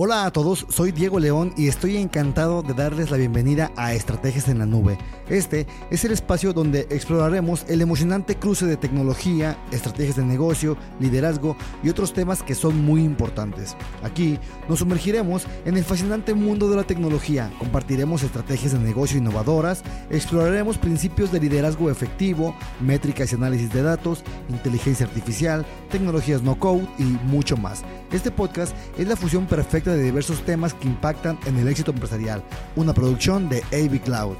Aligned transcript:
Hola 0.00 0.26
a 0.26 0.30
todos, 0.30 0.64
soy 0.68 0.92
Diego 0.92 1.18
León 1.18 1.52
y 1.56 1.66
estoy 1.66 1.96
encantado 1.96 2.62
de 2.62 2.72
darles 2.72 3.10
la 3.10 3.16
bienvenida 3.16 3.72
a 3.74 3.94
Estrategias 3.94 4.46
en 4.46 4.60
la 4.60 4.64
Nube. 4.64 4.96
Este 5.28 5.66
es 5.90 6.04
el 6.04 6.12
espacio 6.12 6.52
donde 6.52 6.86
exploraremos 6.90 7.66
el 7.68 7.82
emocionante 7.82 8.36
cruce 8.36 8.64
de 8.64 8.76
tecnología, 8.76 9.58
estrategias 9.72 10.14
de 10.14 10.24
negocio, 10.24 10.76
liderazgo 11.00 11.56
y 11.82 11.88
otros 11.88 12.12
temas 12.12 12.44
que 12.44 12.54
son 12.54 12.80
muy 12.84 13.02
importantes. 13.02 13.76
Aquí 14.04 14.38
nos 14.68 14.78
sumergiremos 14.78 15.48
en 15.64 15.76
el 15.76 15.82
fascinante 15.82 16.32
mundo 16.32 16.70
de 16.70 16.76
la 16.76 16.84
tecnología, 16.84 17.50
compartiremos 17.58 18.22
estrategias 18.22 18.74
de 18.74 18.78
negocio 18.78 19.18
innovadoras, 19.18 19.82
exploraremos 20.10 20.78
principios 20.78 21.32
de 21.32 21.40
liderazgo 21.40 21.90
efectivo, 21.90 22.54
métricas 22.80 23.32
y 23.32 23.34
análisis 23.34 23.72
de 23.72 23.82
datos, 23.82 24.22
inteligencia 24.48 25.06
artificial, 25.06 25.66
tecnologías 25.90 26.42
no 26.42 26.56
code 26.56 26.86
y 27.00 27.02
mucho 27.02 27.56
más. 27.56 27.82
Este 28.10 28.30
podcast 28.30 28.74
es 28.96 29.06
la 29.06 29.16
fusión 29.16 29.46
perfecta 29.46 29.92
de 29.92 30.02
diversos 30.02 30.40
temas 30.42 30.72
que 30.72 30.88
impactan 30.88 31.38
en 31.44 31.58
el 31.58 31.68
éxito 31.68 31.90
empresarial, 31.90 32.42
una 32.74 32.94
producción 32.94 33.50
de 33.50 33.62
AV 33.70 34.00
Cloud. 34.00 34.36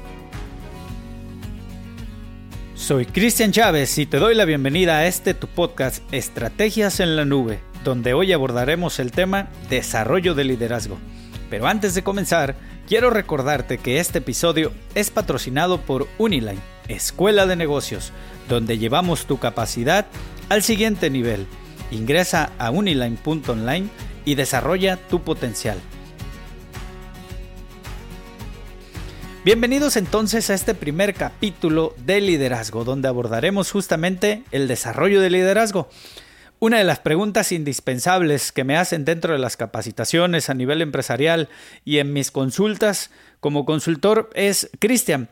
Soy 2.73 3.05
Cristian 3.05 3.51
Chávez 3.51 3.95
y 3.99 4.07
te 4.07 4.17
doy 4.17 4.33
la 4.33 4.45
bienvenida 4.45 4.97
a 4.97 5.05
este 5.05 5.35
tu 5.35 5.45
podcast 5.45 6.01
Estrategias 6.11 6.99
en 6.99 7.15
la 7.15 7.25
Nube, 7.25 7.59
donde 7.83 8.15
hoy 8.15 8.33
abordaremos 8.33 8.97
el 8.97 9.11
tema 9.11 9.49
Desarrollo 9.69 10.33
de 10.33 10.45
Liderazgo. 10.45 10.97
Pero 11.51 11.67
antes 11.67 11.93
de 11.93 12.03
comenzar, 12.03 12.55
quiero 12.87 13.11
recordarte 13.11 13.77
que 13.77 13.99
este 13.99 14.17
episodio 14.17 14.71
es 14.95 15.11
patrocinado 15.11 15.81
por 15.81 16.07
Uniline, 16.17 16.59
Escuela 16.87 17.45
de 17.45 17.55
Negocios, 17.55 18.13
donde 18.47 18.79
llevamos 18.79 19.27
tu 19.27 19.37
capacidad 19.37 20.07
al 20.49 20.63
siguiente 20.63 21.11
nivel. 21.11 21.45
Ingresa 21.91 22.51
a 22.57 22.69
uniline.online 22.71 23.89
y 24.25 24.35
desarrolla 24.35 24.97
tu 24.97 25.23
potencial. 25.23 25.79
Bienvenidos 29.43 29.95
entonces 29.95 30.49
a 30.49 30.53
este 30.53 30.75
primer 30.75 31.15
capítulo 31.15 31.95
de 32.05 32.21
liderazgo, 32.21 32.83
donde 32.83 33.07
abordaremos 33.07 33.71
justamente 33.71 34.43
el 34.51 34.67
desarrollo 34.67 35.21
de 35.21 35.29
liderazgo. 35.29 35.89
Una 36.59 36.77
de 36.77 36.83
las 36.83 36.99
preguntas 36.99 37.53
indispensables 37.53 38.51
que 38.51 38.65
me 38.65 38.75
hacen 38.77 39.05
dentro 39.05 39.31
de 39.31 39.39
las 39.39 39.55
capacitaciones 39.55 40.49
a 40.49 40.53
nivel 40.53 40.81
empresarial 40.81 41.47
y 41.85 41.99
en 41.99 42.11
mis 42.11 42.31
consultas 42.31 43.11
como 43.39 43.65
consultor 43.65 44.29
es, 44.35 44.69
Cristian, 44.77 45.29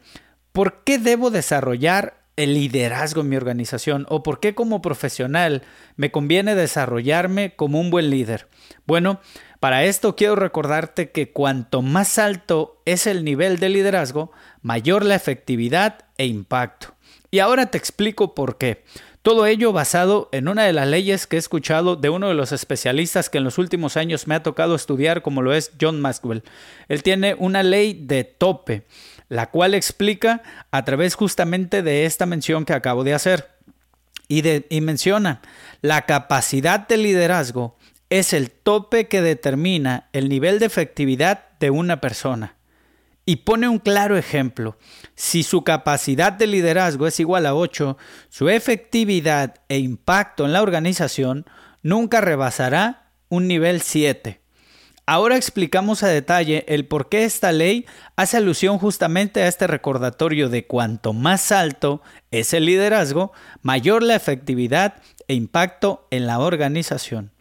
¿por 0.53 0.85
qué 0.85 0.97
debo 0.97 1.29
desarrollar 1.29 2.16
el 2.37 2.53
liderazgo 2.53 3.21
en 3.21 3.29
mi 3.29 3.35
organización 3.35 4.05
o 4.09 4.23
por 4.23 4.39
qué 4.39 4.55
como 4.55 4.81
profesional 4.81 5.63
me 5.95 6.11
conviene 6.11 6.55
desarrollarme 6.55 7.55
como 7.55 7.81
un 7.81 7.89
buen 7.89 8.09
líder. 8.09 8.47
Bueno, 8.85 9.19
para 9.59 9.83
esto 9.83 10.15
quiero 10.15 10.35
recordarte 10.35 11.11
que 11.11 11.31
cuanto 11.31 11.81
más 11.81 12.19
alto 12.19 12.81
es 12.85 13.07
el 13.07 13.25
nivel 13.25 13.59
de 13.59 13.69
liderazgo, 13.69 14.31
mayor 14.61 15.03
la 15.03 15.15
efectividad 15.15 16.05
e 16.17 16.27
impacto. 16.27 16.93
Y 17.31 17.39
ahora 17.39 17.65
te 17.65 17.77
explico 17.77 18.35
por 18.35 18.57
qué. 18.57 18.83
Todo 19.23 19.45
ello 19.45 19.73
basado 19.73 20.29
en 20.31 20.47
una 20.47 20.63
de 20.63 20.71
las 20.71 20.87
leyes 20.87 21.27
que 21.27 21.35
he 21.35 21.39
escuchado 21.39 21.97
de 21.97 22.09
uno 22.09 22.29
de 22.29 22.33
los 22.33 22.53
especialistas 22.53 23.29
que 23.29 23.39
en 23.39 23.43
los 23.43 23.57
últimos 23.57 23.97
años 23.97 24.25
me 24.25 24.35
ha 24.35 24.43
tocado 24.43 24.73
estudiar, 24.73 25.21
como 25.21 25.41
lo 25.41 25.53
es 25.53 25.73
John 25.81 25.99
Maxwell. 25.99 26.43
Él 26.87 27.03
tiene 27.03 27.35
una 27.37 27.61
ley 27.61 27.93
de 27.93 28.23
tope 28.23 28.83
la 29.29 29.49
cual 29.49 29.73
explica 29.73 30.41
a 30.71 30.85
través 30.85 31.15
justamente 31.15 31.83
de 31.83 32.05
esta 32.05 32.25
mención 32.25 32.65
que 32.65 32.73
acabo 32.73 33.03
de 33.03 33.13
hacer. 33.13 33.49
Y, 34.27 34.43
y 34.69 34.81
menciona, 34.81 35.41
la 35.81 36.03
capacidad 36.05 36.87
de 36.87 36.97
liderazgo 36.97 37.77
es 38.09 38.33
el 38.33 38.51
tope 38.51 39.07
que 39.07 39.21
determina 39.21 40.09
el 40.13 40.29
nivel 40.29 40.59
de 40.59 40.65
efectividad 40.65 41.45
de 41.59 41.69
una 41.69 42.01
persona. 42.01 42.55
Y 43.25 43.37
pone 43.37 43.67
un 43.67 43.79
claro 43.79 44.17
ejemplo. 44.17 44.77
Si 45.15 45.43
su 45.43 45.63
capacidad 45.63 46.31
de 46.31 46.47
liderazgo 46.47 47.07
es 47.07 47.19
igual 47.19 47.45
a 47.45 47.55
8, 47.55 47.97
su 48.29 48.47
efectividad 48.47 49.55
e 49.67 49.79
impacto 49.79 50.45
en 50.45 50.53
la 50.53 50.61
organización 50.61 51.45
nunca 51.83 52.21
rebasará 52.21 53.11
un 53.27 53.47
nivel 53.47 53.81
7. 53.81 54.41
Ahora 55.09 55.37
explicamos 55.37 56.03
a 56.03 56.09
detalle 56.09 56.65
el 56.67 56.85
por 56.85 57.07
qué 57.07 57.23
esta 57.23 57.53
ley 57.53 57.85
hace 58.17 58.35
alusión 58.35 58.77
justamente 58.77 59.41
a 59.41 59.47
este 59.47 59.65
recordatorio 59.65 60.49
de 60.49 60.67
cuanto 60.67 61.13
más 61.13 61.53
alto 61.53 62.01
es 62.29 62.53
el 62.53 62.65
liderazgo, 62.65 63.31
mayor 63.61 64.03
la 64.03 64.15
efectividad 64.15 64.95
e 65.29 65.33
impacto 65.33 66.09
en 66.11 66.27
la 66.27 66.39
organización. 66.39 67.31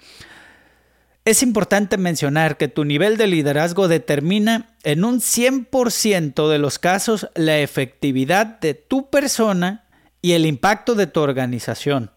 Es 1.25 1.43
importante 1.43 1.99
mencionar 1.99 2.57
que 2.57 2.69
tu 2.69 2.85
nivel 2.85 3.17
de 3.17 3.27
liderazgo 3.27 3.89
determina 3.89 4.77
en 4.85 5.05
un 5.05 5.19
100% 5.19 6.49
de 6.49 6.59
los 6.59 6.79
casos 6.79 7.29
la 7.35 7.59
efectividad 7.59 8.61
de 8.61 8.75
tu 8.75 9.11
persona 9.11 9.87
y 10.23 10.35
el 10.35 10.47
impacto 10.47 10.95
de 10.95 11.09
tu 11.09 11.19
organización. 11.19 12.13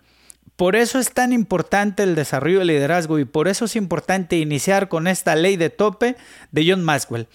Por 0.59 0.75
eso 0.75 0.99
es 0.99 1.13
tan 1.13 1.31
importante 1.31 2.03
el 2.03 2.15
desarrollo 2.15 2.59
del 2.59 2.67
liderazgo 2.67 3.17
y 3.17 3.23
por 3.23 3.47
eso 3.47 3.63
es 3.63 3.77
importante 3.77 4.35
iniciar 4.35 4.89
con 4.89 5.07
esta 5.07 5.33
ley 5.37 5.55
de 5.55 5.69
tope 5.69 6.17
de 6.51 6.69
John 6.69 6.83
Maxwell. 6.83 7.29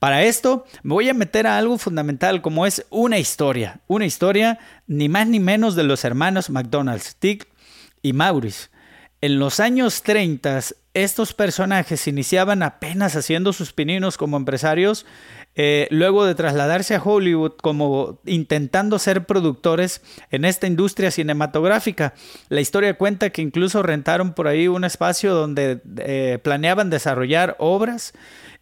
Para 0.00 0.24
esto 0.24 0.64
me 0.82 0.94
voy 0.94 1.08
a 1.08 1.14
meter 1.14 1.46
a 1.46 1.58
algo 1.58 1.78
fundamental 1.78 2.42
como 2.42 2.66
es 2.66 2.84
una 2.90 3.20
historia, 3.20 3.78
una 3.86 4.04
historia 4.04 4.58
ni 4.88 5.08
más 5.08 5.28
ni 5.28 5.38
menos 5.38 5.76
de 5.76 5.84
los 5.84 6.04
hermanos 6.04 6.50
McDonald's, 6.50 7.14
Tick 7.14 7.46
y 8.02 8.12
Maurice. 8.12 8.68
En 9.22 9.38
los 9.38 9.60
años 9.60 10.02
30, 10.02 10.60
estos 10.92 11.32
personajes 11.32 12.06
iniciaban 12.06 12.62
apenas 12.62 13.16
haciendo 13.16 13.54
sus 13.54 13.72
pininos 13.72 14.18
como 14.18 14.36
empresarios, 14.36 15.06
eh, 15.54 15.88
luego 15.90 16.26
de 16.26 16.34
trasladarse 16.34 16.94
a 16.94 17.02
Hollywood 17.02 17.52
como 17.52 18.20
intentando 18.26 18.98
ser 18.98 19.24
productores 19.24 20.02
en 20.30 20.44
esta 20.44 20.66
industria 20.66 21.10
cinematográfica. 21.10 22.12
La 22.50 22.60
historia 22.60 22.98
cuenta 22.98 23.30
que 23.30 23.40
incluso 23.40 23.82
rentaron 23.82 24.34
por 24.34 24.48
ahí 24.48 24.68
un 24.68 24.84
espacio 24.84 25.34
donde 25.34 25.80
eh, 25.98 26.38
planeaban 26.42 26.90
desarrollar 26.90 27.56
obras 27.58 28.12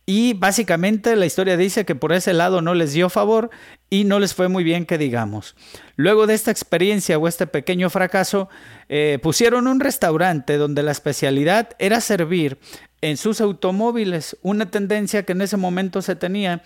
y 0.06 0.34
básicamente 0.34 1.16
la 1.16 1.26
historia 1.26 1.56
dice 1.56 1.84
que 1.84 1.94
por 1.94 2.12
ese 2.12 2.34
lado 2.34 2.60
no 2.60 2.74
les 2.74 2.92
dio 2.92 3.08
favor 3.08 3.50
y 3.88 4.04
no 4.04 4.18
les 4.18 4.34
fue 4.34 4.48
muy 4.48 4.62
bien 4.62 4.84
que 4.84 4.98
digamos. 4.98 5.56
Luego 5.96 6.26
de 6.26 6.34
esta 6.34 6.50
experiencia 6.50 7.18
o 7.18 7.26
este 7.26 7.46
pequeño 7.46 7.88
fracaso, 7.88 8.48
eh, 8.88 9.18
pusieron 9.22 9.66
un 9.66 9.80
restaurante 9.80 10.56
donde 10.58 10.82
la 10.82 10.92
especialidad 10.92 11.70
era 11.78 12.00
servir 12.00 12.58
en 13.00 13.16
sus 13.16 13.40
automóviles, 13.40 14.36
una 14.42 14.70
tendencia 14.70 15.24
que 15.24 15.32
en 15.32 15.42
ese 15.42 15.56
momento 15.56 16.02
se 16.02 16.16
tenía 16.16 16.62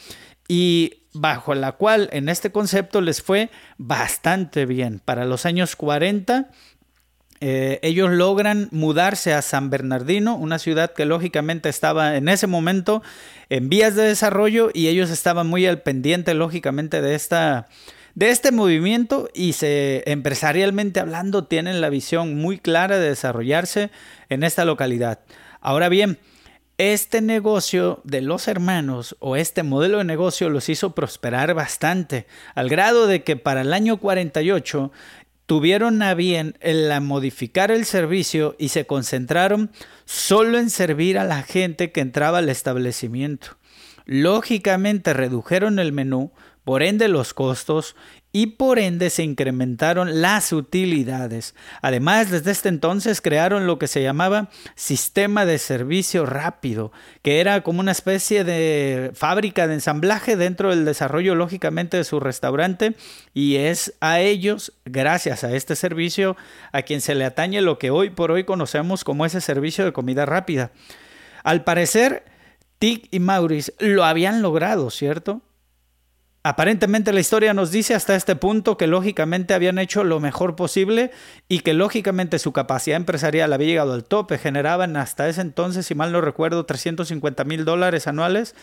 y 0.49 1.05
bajo 1.13 1.55
la 1.55 1.73
cual 1.73 2.09
en 2.13 2.29
este 2.29 2.51
concepto 2.51 3.01
les 3.01 3.23
fue 3.23 3.51
bastante 3.77 4.67
bien. 4.67 5.01
Para 5.05 5.25
los 5.25 5.47
años 5.47 5.77
40 5.77 6.51
eh, 7.41 7.79
ellos 7.83 8.11
logran 8.11 8.69
mudarse 8.73 9.33
a 9.33 9.43
San 9.43 9.71
Bernardino, 9.71 10.35
una 10.37 10.59
ciudad 10.59 10.93
que 10.93 11.05
lógicamente 11.05 11.69
estaba 11.69 12.17
en 12.17 12.29
ese 12.29 12.47
momento 12.47 13.03
en 13.49 13.69
vías 13.69 13.95
de 13.95 14.03
desarrollo 14.03 14.71
y 14.75 14.89
ellos 14.89 15.11
estaban 15.11 15.47
muy 15.47 15.67
al 15.67 15.83
pendiente 15.83 16.35
lógicamente 16.35 17.01
de 17.01 17.15
esta 17.15 17.69
de 18.15 18.31
este 18.31 18.51
movimiento 18.51 19.29
y 19.33 19.53
se 19.53 20.03
empresarialmente 20.11 20.99
hablando 20.99 21.45
tienen 21.45 21.81
la 21.81 21.89
visión 21.89 22.35
muy 22.35 22.59
clara 22.59 22.99
de 22.99 23.11
desarrollarse 23.11 23.93
en 24.29 24.43
esta 24.43 24.65
localidad. 24.65 25.21
Ahora 25.61 25.89
bien, 25.89 26.19
este 26.79 27.21
negocio 27.21 28.01
de 28.03 28.21
los 28.21 28.49
hermanos 28.49 29.17
o 29.21 29.37
este 29.37 29.63
modelo 29.63 29.99
de 29.99 30.05
negocio 30.05 30.51
los 30.51 30.69
hizo 30.69 30.97
prosperar 30.97 31.55
bastante, 31.55 32.27
al 32.57 32.69
grado 32.69 33.07
de 33.07 33.23
que 33.23 33.37
para 33.37 33.61
el 33.61 33.73
año 33.73 33.99
48 33.99 34.91
tuvieron 35.49 36.03
a 36.03 36.13
bien 36.13 36.59
el 36.61 37.01
modificar 37.01 37.71
el 37.71 37.87
servicio 37.87 38.55
y 38.59 38.69
se 38.69 38.87
concentraron 38.87 39.71
solo 40.05 40.59
en 40.59 40.69
servir 40.69 41.17
a 41.17 41.25
la 41.25 41.43
gente 41.43 41.91
que 41.91 42.03
entraba 42.03 42.39
al 42.39 42.51
establecimiento. 42.51 43.57
Lógicamente 44.05 45.15
redujeron 45.15 45.79
el 45.79 45.91
menú, 45.91 46.33
por 46.65 46.83
ende 46.83 47.09
los 47.09 47.33
costos 47.33 47.97
y 48.33 48.47
por 48.47 48.79
ende 48.79 49.11
se 49.11 49.23
incrementaron 49.23 50.21
las 50.21 50.53
utilidades. 50.53 51.55
Además, 51.81 52.31
desde 52.31 52.51
este 52.51 52.69
entonces 52.69 53.21
crearon 53.21 53.67
lo 53.67 53.79
que 53.79 53.87
se 53.87 54.03
llamaba 54.03 54.51
sistema 54.75 55.47
de 55.47 55.59
servicio 55.59 56.27
rápido, 56.27 56.93
que 57.23 57.41
era 57.41 57.63
como 57.63 57.81
una 57.81 57.93
especie 57.93 58.45
de 58.45 59.13
fábrica 59.15 59.67
de 59.67 59.75
ensamblaje 59.75 60.37
dentro 60.37 60.71
del 60.71 60.85
desarrollo 60.85 61.35
lógicamente 61.35 61.97
de 61.97 62.05
su 62.05 62.21
restaurante 62.21 62.95
y 63.33 63.57
es 63.57 63.95
a 64.01 64.21
ellos, 64.21 64.75
gracias 64.85 65.43
a 65.45 65.55
este 65.55 65.75
servicio, 65.75 66.37
a 66.73 66.83
quien 66.83 67.01
se 67.01 67.15
le 67.15 67.25
atañe 67.25 67.63
lo 67.63 67.79
que 67.79 67.91
hoy 67.91 68.11
por 68.11 68.31
hoy 68.31 68.45
conocemos 68.45 69.05
como 69.05 69.25
ese 69.25 69.41
servicio 69.41 69.85
de 69.85 69.93
comida 69.93 70.27
rápida. 70.27 70.71
Al 71.45 71.65
parecer, 71.65 72.25
Tig 72.79 73.09
y 73.11 73.21
Maurice 73.21 73.73
lo 73.79 74.05
habían 74.05 74.43
logrado, 74.43 74.91
¿cierto? 74.91 75.41
Aparentemente 76.49 77.13
la 77.13 77.21
historia 77.21 77.53
nos 77.53 77.71
dice 77.71 77.95
hasta 77.95 78.17
este 78.17 78.35
punto 78.35 78.79
que 78.79 78.87
lógicamente 78.87 79.53
habían 79.53 79.79
hecho 79.79 80.03
lo 80.03 80.19
mejor 80.19 80.57
posible 80.57 81.11
y 81.47 81.61
que 81.61 81.75
lógicamente 81.75 82.39
su 82.39 82.55
capacidad 82.55 82.97
empresarial 82.97 83.53
había 83.53 83.69
llegado 83.69 83.93
al 83.93 84.05
tope. 84.05 84.39
Generaban 84.39 84.97
hasta 84.97 85.29
ese 85.29 85.43
entonces, 85.43 85.85
si 85.85 85.95
mal 85.95 86.11
no 86.11 86.23
recuerdo, 86.23 86.65
350 86.65 87.45
mil 87.45 87.67
dólares 87.67 88.07
anuales 88.07 88.55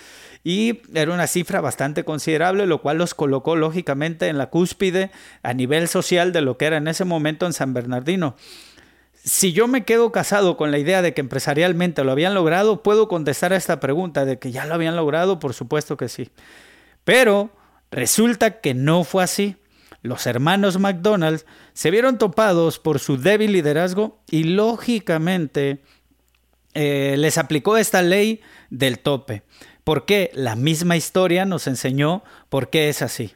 y 0.44 0.82
era 0.96 1.14
una 1.14 1.28
cifra 1.28 1.62
bastante 1.62 2.04
considerable, 2.04 2.66
lo 2.66 2.82
cual 2.82 2.98
los 2.98 3.14
colocó 3.14 3.56
lógicamente 3.56 4.30
en 4.30 4.40
la 4.40 4.50
cúspide 4.50 5.12
a 5.44 5.54
nivel 5.54 5.88
social 5.88 6.34
de 6.34 6.42
lo 6.42 6.58
que 6.58 6.66
era 6.66 6.78
en 6.78 6.88
ese 6.88 7.06
momento 7.06 7.46
en 7.46 7.54
San 7.54 7.76
Bernardino. 7.76 8.36
Si 9.14 9.54
yo 9.54 9.68
me 9.68 9.86
quedo 9.86 10.12
casado 10.12 10.58
con 10.58 10.72
la 10.72 10.80
idea 10.80 11.04
de 11.04 11.14
que 11.14 11.22
empresarialmente 11.22 12.04
lo 12.04 12.14
habían 12.14 12.34
logrado, 12.34 12.82
puedo 12.82 13.08
contestar 13.08 13.54
a 13.54 13.58
esta 13.58 13.80
pregunta 13.80 14.26
de 14.26 14.40
que 14.40 14.52
ya 14.52 14.66
lo 14.66 14.74
habían 14.74 14.96
logrado, 14.96 15.38
por 15.38 15.54
supuesto 15.54 15.98
que 15.98 16.10
sí. 16.10 16.32
Pero 17.04 17.52
Resulta 17.92 18.62
que 18.62 18.74
no 18.74 19.04
fue 19.04 19.24
así. 19.24 19.56
Los 20.02 20.28
hermanos 20.28 20.80
McDonald's 20.80 21.46
se 21.74 21.90
vieron 21.92 22.18
topados 22.18 22.80
por 22.80 23.00
su 23.00 23.18
débil 23.18 23.54
liderazgo 23.54 24.22
y 24.30 24.44
lógicamente 24.44 25.82
eh, 26.74 27.16
les 27.18 27.38
aplicó 27.38 27.78
esta 27.78 28.02
ley 28.02 28.42
del 28.70 29.00
tope. 29.00 29.44
Porque 29.84 30.32
la 30.34 30.56
misma 30.56 30.98
historia 30.98 31.46
nos 31.46 31.68
enseñó 31.68 32.24
por 32.50 32.70
qué 32.70 32.90
es 32.90 33.02
así. 33.02 33.34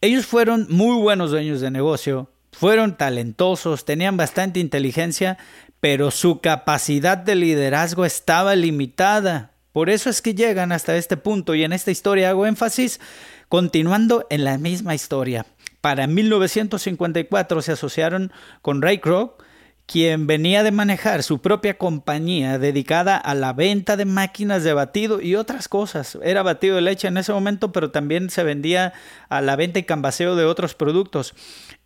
Ellos 0.00 0.26
fueron 0.26 0.66
muy 0.68 1.00
buenos 1.00 1.30
dueños 1.30 1.60
de 1.60 1.70
negocio, 1.70 2.30
fueron 2.52 2.96
talentosos, 2.96 3.84
tenían 3.84 4.16
bastante 4.16 4.60
inteligencia, 4.60 5.38
pero 5.80 6.10
su 6.10 6.40
capacidad 6.40 7.16
de 7.18 7.34
liderazgo 7.34 8.04
estaba 8.04 8.54
limitada. 8.56 9.52
Por 9.72 9.90
eso 9.90 10.08
es 10.08 10.22
que 10.22 10.34
llegan 10.34 10.72
hasta 10.72 10.96
este 10.96 11.16
punto 11.16 11.54
y 11.54 11.64
en 11.64 11.72
esta 11.72 11.90
historia 11.90 12.30
hago 12.30 12.46
énfasis 12.46 13.00
Continuando 13.48 14.26
en 14.28 14.42
la 14.42 14.58
misma 14.58 14.96
historia, 14.96 15.46
para 15.80 16.08
1954 16.08 17.62
se 17.62 17.72
asociaron 17.72 18.32
con 18.60 18.82
Ray 18.82 18.98
Kroc, 18.98 19.40
quien 19.86 20.26
venía 20.26 20.64
de 20.64 20.72
manejar 20.72 21.22
su 21.22 21.38
propia 21.38 21.78
compañía 21.78 22.58
dedicada 22.58 23.16
a 23.16 23.36
la 23.36 23.52
venta 23.52 23.96
de 23.96 24.04
máquinas 24.04 24.64
de 24.64 24.72
batido 24.72 25.20
y 25.20 25.36
otras 25.36 25.68
cosas. 25.68 26.18
Era 26.24 26.42
batido 26.42 26.74
de 26.74 26.82
leche 26.82 27.06
en 27.06 27.18
ese 27.18 27.32
momento, 27.32 27.70
pero 27.70 27.92
también 27.92 28.30
se 28.30 28.42
vendía 28.42 28.94
a 29.28 29.40
la 29.40 29.54
venta 29.54 29.78
y 29.78 29.84
cambaseo 29.84 30.34
de 30.34 30.44
otros 30.44 30.74
productos. 30.74 31.34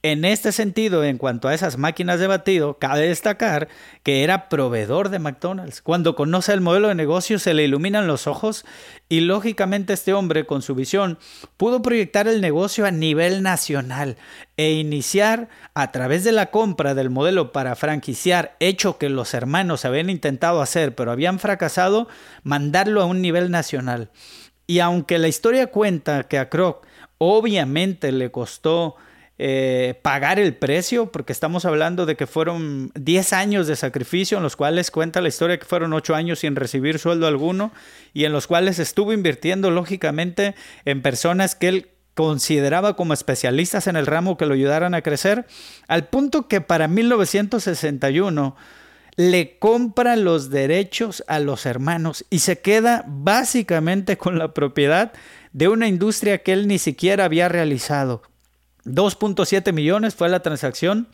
En 0.03 0.25
este 0.25 0.51
sentido, 0.53 1.05
en 1.05 1.19
cuanto 1.19 1.47
a 1.47 1.53
esas 1.53 1.77
máquinas 1.77 2.19
de 2.19 2.27
batido, 2.27 2.79
cabe 2.79 3.09
destacar 3.09 3.69
que 4.03 4.25
era 4.25 4.49
proveedor 4.49 5.11
de 5.11 5.19
McDonald's. 5.19 5.83
Cuando 5.83 6.17
conoce 6.17 6.55
el 6.55 6.63
modelo 6.63 6.89
de 6.89 6.95
negocio 6.95 7.39
se 7.39 7.53
le 7.53 7.65
iluminan 7.65 8.07
los 8.07 8.27
ojos 8.27 8.65
y 9.11 9.21
lógicamente 9.21 9.93
este 9.93 10.15
hombre 10.15 10.47
con 10.47 10.63
su 10.63 10.75
visión 10.75 11.19
pudo 11.59 11.83
proyectar 11.83 12.29
el 12.29 12.41
negocio 12.41 12.87
a 12.87 12.91
nivel 12.91 13.43
nacional 13.43 14.17
e 14.57 14.73
iniciar 14.73 15.51
a 15.75 15.93
través 15.93 16.25
de 16.25 16.33
la 16.33 16.47
compra 16.47 16.95
del 16.95 17.11
modelo 17.11 17.53
para 17.53 17.77
franquiciar, 17.77 18.57
hecho 18.59 18.97
que 18.97 19.11
los 19.11 19.35
hermanos 19.35 19.85
habían 19.85 20.09
intentado 20.09 20.63
hacer 20.63 20.95
pero 20.95 21.13
habían 21.13 21.39
fracasado, 21.39 22.09
mandarlo 22.43 23.03
a 23.03 23.07
un 23.07 23.21
nivel 23.21 23.51
nacional. 23.51 24.09
Y 24.67 24.79
aunque 24.79 25.19
la 25.19 25.29
historia 25.29 25.67
cuenta 25.67 26.23
que 26.23 26.39
a 26.39 26.49
Kroc 26.49 26.87
obviamente 27.19 28.13
le 28.13 28.31
costó 28.31 28.97
eh, 29.43 29.95
pagar 30.03 30.39
el 30.39 30.55
precio, 30.55 31.11
porque 31.11 31.33
estamos 31.33 31.65
hablando 31.65 32.05
de 32.05 32.15
que 32.15 32.27
fueron 32.27 32.93
10 32.95 33.33
años 33.33 33.67
de 33.67 33.75
sacrificio, 33.75 34.37
en 34.37 34.43
los 34.43 34.55
cuales 34.55 34.91
cuenta 34.91 35.23
la 35.23 35.29
historia 35.29 35.59
que 35.59 35.65
fueron 35.65 35.95
8 35.95 36.15
años 36.15 36.41
sin 36.41 36.57
recibir 36.57 36.99
sueldo 36.99 37.27
alguno, 37.27 37.73
y 38.13 38.27
en 38.27 38.33
los 38.33 38.47
cuales 38.47 38.79
estuvo 38.79 39.15
invirtiendo 39.15 39.71
lógicamente 39.71 40.55
en 40.85 41.01
personas 41.01 41.55
que 41.55 41.69
él 41.69 41.89
consideraba 42.13 42.97
como 42.97 43.15
especialistas 43.15 43.87
en 43.87 43.97
el 43.97 44.05
ramo 44.05 44.37
que 44.37 44.45
lo 44.45 44.53
ayudaran 44.53 44.93
a 44.93 45.01
crecer, 45.01 45.47
al 45.89 46.09
punto 46.09 46.47
que 46.47 46.61
para 46.61 46.87
1961 46.87 48.57
le 49.17 49.59
compra 49.59 50.17
los 50.17 50.51
derechos 50.51 51.25
a 51.29 51.39
los 51.39 51.65
hermanos 51.65 52.27
y 52.29 52.41
se 52.41 52.59
queda 52.59 53.07
básicamente 53.09 54.19
con 54.19 54.39
la 54.39 54.53
propiedad 54.53 55.13
de 55.55 55.69
una 55.69 55.89
industria 55.89 56.43
que 56.43 56.53
él 56.53 56.69
ni 56.69 56.79
siquiera 56.79 57.25
había 57.25 57.49
realizado. 57.49 58.30
2.7 58.85 59.73
millones 59.73 60.15
fue 60.15 60.29
la 60.29 60.41
transacción 60.41 61.09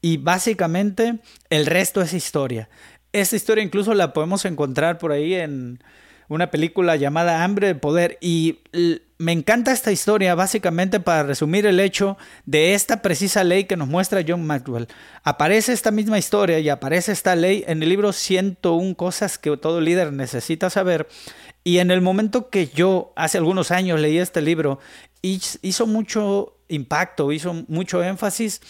y 0.00 0.18
básicamente 0.18 1.18
el 1.50 1.66
resto 1.66 2.02
es 2.02 2.12
historia. 2.12 2.68
Esta 3.12 3.36
historia 3.36 3.64
incluso 3.64 3.94
la 3.94 4.12
podemos 4.12 4.44
encontrar 4.44 4.98
por 4.98 5.12
ahí 5.12 5.34
en 5.34 5.82
una 6.28 6.50
película 6.50 6.96
llamada 6.96 7.44
Hambre 7.44 7.68
de 7.68 7.74
Poder 7.74 8.18
y 8.20 8.60
me 9.18 9.32
encanta 9.32 9.72
esta 9.72 9.92
historia 9.92 10.34
básicamente 10.34 11.00
para 11.00 11.22
resumir 11.22 11.66
el 11.66 11.80
hecho 11.80 12.18
de 12.44 12.74
esta 12.74 13.00
precisa 13.00 13.44
ley 13.44 13.64
que 13.64 13.76
nos 13.76 13.88
muestra 13.88 14.24
John 14.26 14.46
Maxwell. 14.46 14.88
Aparece 15.22 15.72
esta 15.72 15.90
misma 15.90 16.18
historia 16.18 16.58
y 16.58 16.68
aparece 16.68 17.12
esta 17.12 17.36
ley 17.36 17.64
en 17.66 17.82
el 17.82 17.88
libro 17.88 18.12
101 18.12 18.96
cosas 18.96 19.38
que 19.38 19.56
todo 19.56 19.80
líder 19.80 20.12
necesita 20.12 20.68
saber 20.68 21.08
y 21.64 21.78
en 21.78 21.90
el 21.90 22.00
momento 22.00 22.50
que 22.50 22.66
yo 22.68 23.12
hace 23.16 23.38
algunos 23.38 23.70
años 23.70 24.00
leí 24.00 24.18
este 24.18 24.42
libro 24.42 24.78
hizo 25.22 25.86
mucho 25.86 26.55
impacto, 26.68 27.32
hizo 27.32 27.64
mucho 27.68 28.02
énfasis, 28.02 28.60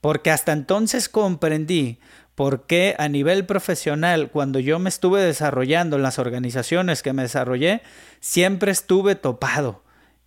porque 0.00 0.30
hasta 0.30 0.52
entonces 0.52 1.08
comprendí 1.08 1.98
por 2.34 2.66
qué 2.66 2.94
a 2.98 3.08
nivel 3.08 3.46
profesional, 3.46 4.30
cuando 4.30 4.58
yo 4.58 4.78
me 4.78 4.88
estuve 4.88 5.22
desarrollando 5.22 5.96
en 5.96 6.02
las 6.02 6.18
organizaciones 6.18 7.02
que 7.02 7.12
me 7.12 7.22
desarrollé, 7.22 7.82
siempre 8.20 8.72
estuve 8.72 9.14
topado. 9.14 9.82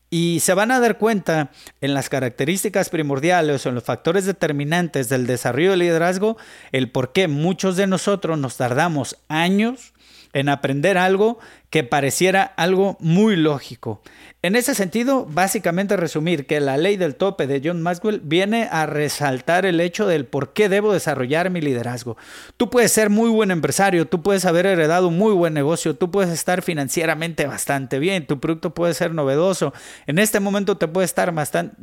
Y 0.10 0.40
se 0.40 0.54
van 0.54 0.72
a 0.72 0.80
dar 0.80 0.98
cuenta 0.98 1.52
en 1.82 1.94
las 1.94 2.08
características 2.08 2.90
primordiales 2.90 3.66
o 3.66 3.70
en 3.70 3.76
los 3.76 3.84
factores 3.84 4.26
determinantes 4.26 5.10
del 5.10 5.28
desarrollo 5.28 5.72
del 5.72 5.80
liderazgo, 5.80 6.38
el 6.72 6.90
por 6.92 7.12
qué 7.12 7.28
muchos 7.28 7.76
de 7.76 7.88
nosotros 7.88 8.40
nos 8.40 8.56
tardamos 8.56 9.18
años 9.28 9.94
en 10.32 10.48
aprender 10.48 10.98
algo 10.98 11.40
que 11.70 11.84
pareciera 11.84 12.44
algo 12.44 12.98
muy 13.00 13.36
lógico. 13.36 14.02
En 14.42 14.56
ese 14.56 14.76
sentido, 14.76 15.26
básicamente 15.26 15.98
resumir 15.98 16.46
que 16.46 16.62
la 16.62 16.78
ley 16.78 16.96
del 16.96 17.16
tope 17.16 17.48
de 17.48 17.62
John 17.64 17.82
Maxwell 17.82 18.22
viene 18.24 18.70
a 18.72 18.86
resaltar 18.86 19.66
el 19.66 19.82
hecho 19.82 20.08
del 20.08 20.26
por 20.26 20.54
qué 20.54 20.70
debo 20.70 20.94
desarrollar 20.94 21.50
mi 21.50 21.60
liderazgo. 21.60 22.16
Tú 22.56 22.70
puedes 22.70 22.92
ser 22.92 23.10
muy 23.10 23.30
buen 23.30 23.52
empresario, 23.52 24.08
tú 24.08 24.22
puedes 24.22 24.46
haber 24.46 24.66
heredado 24.66 25.10
un 25.10 25.18
muy 25.18 25.34
buen 25.34 25.54
negocio, 25.54 25.96
tú 25.96 26.12
puedes 26.12 26.32
estar 26.32 26.62
financieramente 26.62 27.48
bastante 27.48 28.00
bien, 28.00 28.28
tu 28.28 28.40
producto 28.40 28.74
puede 28.74 28.94
ser 28.94 29.14
novedoso, 29.14 29.74
en 30.06 30.20
este 30.20 30.40
momento 30.40 30.78
te 30.78 30.88
puede 30.88 31.06
estar 31.06 31.34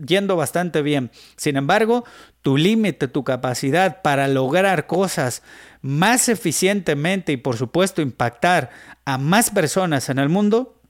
yendo 0.06 0.36
bastante 0.36 0.80
bien. 0.80 1.10
Sin 1.36 1.56
embargo, 1.56 2.04
tu 2.40 2.56
límite, 2.56 3.08
tu 3.08 3.24
capacidad 3.24 4.00
para 4.00 4.28
lograr 4.28 4.86
cosas 4.86 5.42
más 5.82 6.28
eficientemente 6.28 7.32
y 7.32 7.36
por 7.36 7.56
supuesto 7.56 8.00
impactar 8.00 8.70
a 9.04 9.18
más 9.18 9.50
personas 9.50 9.73
en 9.76 10.18
el 10.18 10.28
mundo 10.28 10.80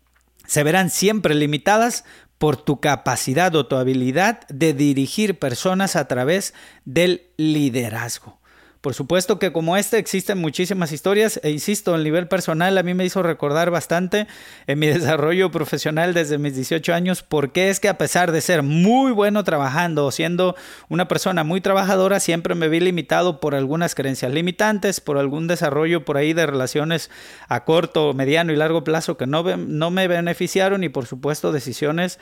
se 0.47 0.63
verán 0.63 0.91
siempre 0.91 1.35
limitadas 1.35 2.05
por 2.39 2.57
tu 2.57 2.81
capacidad 2.81 3.55
o 3.55 3.67
tu 3.67 3.77
habilidad 3.77 4.47
de 4.49 4.75
dirigir 4.75 5.39
personas 5.39 5.97
a 5.97 6.07
través 6.07 6.53
del 6.85 7.31
liderazgo. 7.39 8.39
Por 8.85 8.93
supuesto 8.93 9.39
que 9.39 9.51
como 9.51 9.79
este 9.79 9.97
existen 9.97 10.37
muchísimas 10.37 10.93
historias 10.93 11.41
e 11.43 11.51
insisto, 11.51 11.95
el 11.95 12.05
nivel 12.05 12.29
personal 12.29 12.77
a 12.77 12.83
mí 12.83 12.93
me 12.93 13.07
hizo 13.07 13.23
recordar 13.23 13.71
bastante 13.71 14.27
en 14.67 14.79
mi 14.79 14.87
desarrollo 14.89 15.51
profesional 15.51 16.13
desde 16.13 16.37
mis 16.37 16.55
18 16.55 16.93
años 16.93 17.23
porque 17.23 17.71
es 17.71 17.81
que 17.81 17.89
a 17.89 17.97
pesar 17.97 18.31
de 18.31 18.43
ser 18.43 18.63
muy 18.63 19.11
bueno 19.13 19.43
trabajando 19.43 20.05
o 20.05 20.11
siendo 20.11 20.55
una 20.91 21.09
persona 21.09 21.45
muy 21.45 21.63
trabajadora, 21.63 22.21
siempre 22.21 22.55
me 22.55 22.69
vi 22.69 22.79
limitado 22.79 23.41
por 23.41 23.55
algunas 23.55 23.95
creencias 23.95 24.35
limitantes, 24.35 25.01
por 25.01 25.17
algún 25.17 25.47
desarrollo 25.47 26.05
por 26.05 26.19
ahí 26.19 26.35
de 26.35 26.45
relaciones 26.45 27.11
a 27.49 27.65
corto, 27.65 28.13
mediano 28.13 28.53
y 28.53 28.57
largo 28.57 28.85
plazo 28.85 29.17
que 29.17 29.27
no, 29.27 29.57
no 29.57 29.91
me 29.91 30.09
beneficiaron 30.09 30.85
y 30.85 30.91
por 30.91 31.07
supuesto 31.07 31.53
decisiones 31.53 32.19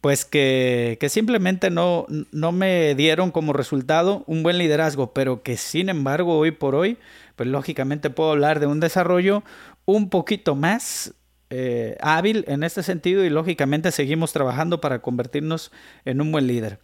pues 0.00 0.24
que, 0.24 0.98
simplemente 1.08 1.70
no, 1.70 2.06
no, 2.32 2.52
me 2.52 2.94
dieron 2.94 3.30
como 3.30 3.52
resultado 3.52 4.24
un 4.26 4.42
buen 4.42 4.58
liderazgo, 4.58 5.12
pero 5.12 5.42
que 5.42 5.56
sin 5.56 5.88
embargo 5.88 6.38
hoy 6.38 6.50
por 6.50 6.74
hoy, 6.74 6.98
pues 7.36 7.48
lógicamente 7.48 8.10
puedo 8.10 8.30
hablar 8.30 8.60
de 8.60 8.66
un 8.66 8.80
desarrollo 8.80 9.42
un 9.84 10.10
poquito 10.10 10.54
más 10.54 11.14
eh, 11.50 11.96
hábil 12.00 12.44
en 12.48 12.64
este 12.64 12.82
sentido 12.82 13.24
y 13.24 13.30
lógicamente 13.30 13.92
seguimos 13.92 14.32
trabajando 14.32 14.80
para 14.80 15.00
convertirnos 15.00 15.70
en 16.04 16.20
un 16.20 16.32
buen 16.32 16.46
líder. 16.46 16.78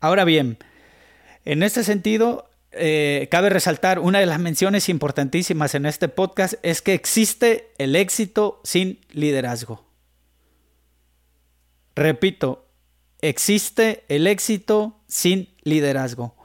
Ahora 0.00 0.24
bien, 0.24 0.58
en 1.44 1.62
este 1.62 1.84
sentido, 1.84 2.48
eh, 2.72 3.28
cabe 3.30 3.50
resaltar 3.50 3.98
una 3.98 4.18
de 4.18 4.26
las 4.26 4.40
menciones 4.40 4.88
importantísimas 4.88 5.74
en 5.74 5.86
este 5.86 6.08
podcast 6.08 6.54
es 6.62 6.82
que 6.82 6.94
existe 6.94 7.70
el 7.78 7.94
éxito 7.96 8.60
sin 8.64 9.00
liderazgo. 9.12 9.85
Repito, 11.96 12.68
existe 13.22 14.04
el 14.08 14.26
éxito 14.26 15.00
sin 15.08 15.48
liderazgo. 15.62 16.36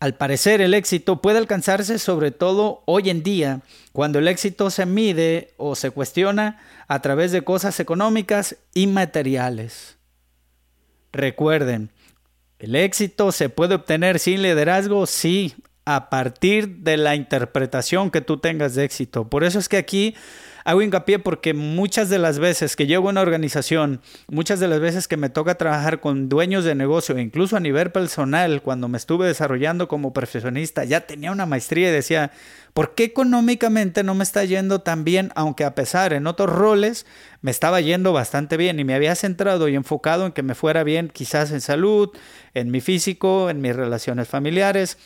Al 0.00 0.16
parecer 0.16 0.60
el 0.60 0.74
éxito 0.74 1.22
puede 1.22 1.38
alcanzarse 1.38 2.00
sobre 2.00 2.32
todo 2.32 2.82
hoy 2.86 3.08
en 3.08 3.22
día, 3.22 3.62
cuando 3.92 4.18
el 4.18 4.26
éxito 4.26 4.68
se 4.68 4.84
mide 4.84 5.54
o 5.56 5.76
se 5.76 5.90
cuestiona 5.90 6.60
a 6.88 7.00
través 7.00 7.30
de 7.30 7.42
cosas 7.42 7.78
económicas 7.78 8.56
y 8.74 8.88
materiales. 8.88 9.96
Recuerden, 11.12 11.90
¿el 12.58 12.74
éxito 12.74 13.30
se 13.30 13.48
puede 13.48 13.76
obtener 13.76 14.18
sin 14.18 14.42
liderazgo? 14.42 15.06
Sí, 15.06 15.54
a 15.86 16.10
partir 16.10 16.78
de 16.80 16.96
la 16.96 17.14
interpretación 17.14 18.10
que 18.10 18.20
tú 18.20 18.38
tengas 18.38 18.74
de 18.74 18.84
éxito. 18.84 19.28
Por 19.28 19.44
eso 19.44 19.58
es 19.58 19.68
que 19.68 19.76
aquí 19.76 20.14
hago 20.64 20.82
hincapié 20.82 21.20
porque 21.20 21.54
muchas 21.54 22.08
de 22.08 22.18
las 22.18 22.40
veces 22.40 22.74
que 22.74 22.88
llego 22.88 23.06
a 23.06 23.12
una 23.12 23.20
organización, 23.20 24.00
muchas 24.26 24.58
de 24.58 24.66
las 24.66 24.80
veces 24.80 25.06
que 25.06 25.16
me 25.16 25.30
toca 25.30 25.54
trabajar 25.54 26.00
con 26.00 26.28
dueños 26.28 26.64
de 26.64 26.74
negocio, 26.74 27.16
incluso 27.20 27.56
a 27.56 27.60
nivel 27.60 27.92
personal, 27.92 28.62
cuando 28.62 28.88
me 28.88 28.98
estuve 28.98 29.28
desarrollando 29.28 29.86
como 29.86 30.12
profesionista, 30.12 30.82
ya 30.82 31.02
tenía 31.02 31.30
una 31.30 31.46
maestría 31.46 31.90
y 31.90 31.92
decía, 31.92 32.32
¿por 32.74 32.96
qué 32.96 33.04
económicamente 33.04 34.02
no 34.02 34.16
me 34.16 34.24
está 34.24 34.44
yendo 34.44 34.80
tan 34.80 35.04
bien? 35.04 35.30
Aunque 35.36 35.62
a 35.62 35.76
pesar 35.76 36.12
en 36.12 36.26
otros 36.26 36.50
roles 36.50 37.06
me 37.42 37.52
estaba 37.52 37.80
yendo 37.80 38.12
bastante 38.12 38.56
bien 38.56 38.80
y 38.80 38.84
me 38.84 38.94
había 38.94 39.14
centrado 39.14 39.68
y 39.68 39.76
enfocado 39.76 40.26
en 40.26 40.32
que 40.32 40.42
me 40.42 40.56
fuera 40.56 40.82
bien 40.82 41.10
quizás 41.14 41.52
en 41.52 41.60
salud, 41.60 42.10
en 42.54 42.72
mi 42.72 42.80
físico, 42.80 43.50
en 43.50 43.60
mis 43.60 43.76
relaciones 43.76 44.26
familiares, 44.26 44.98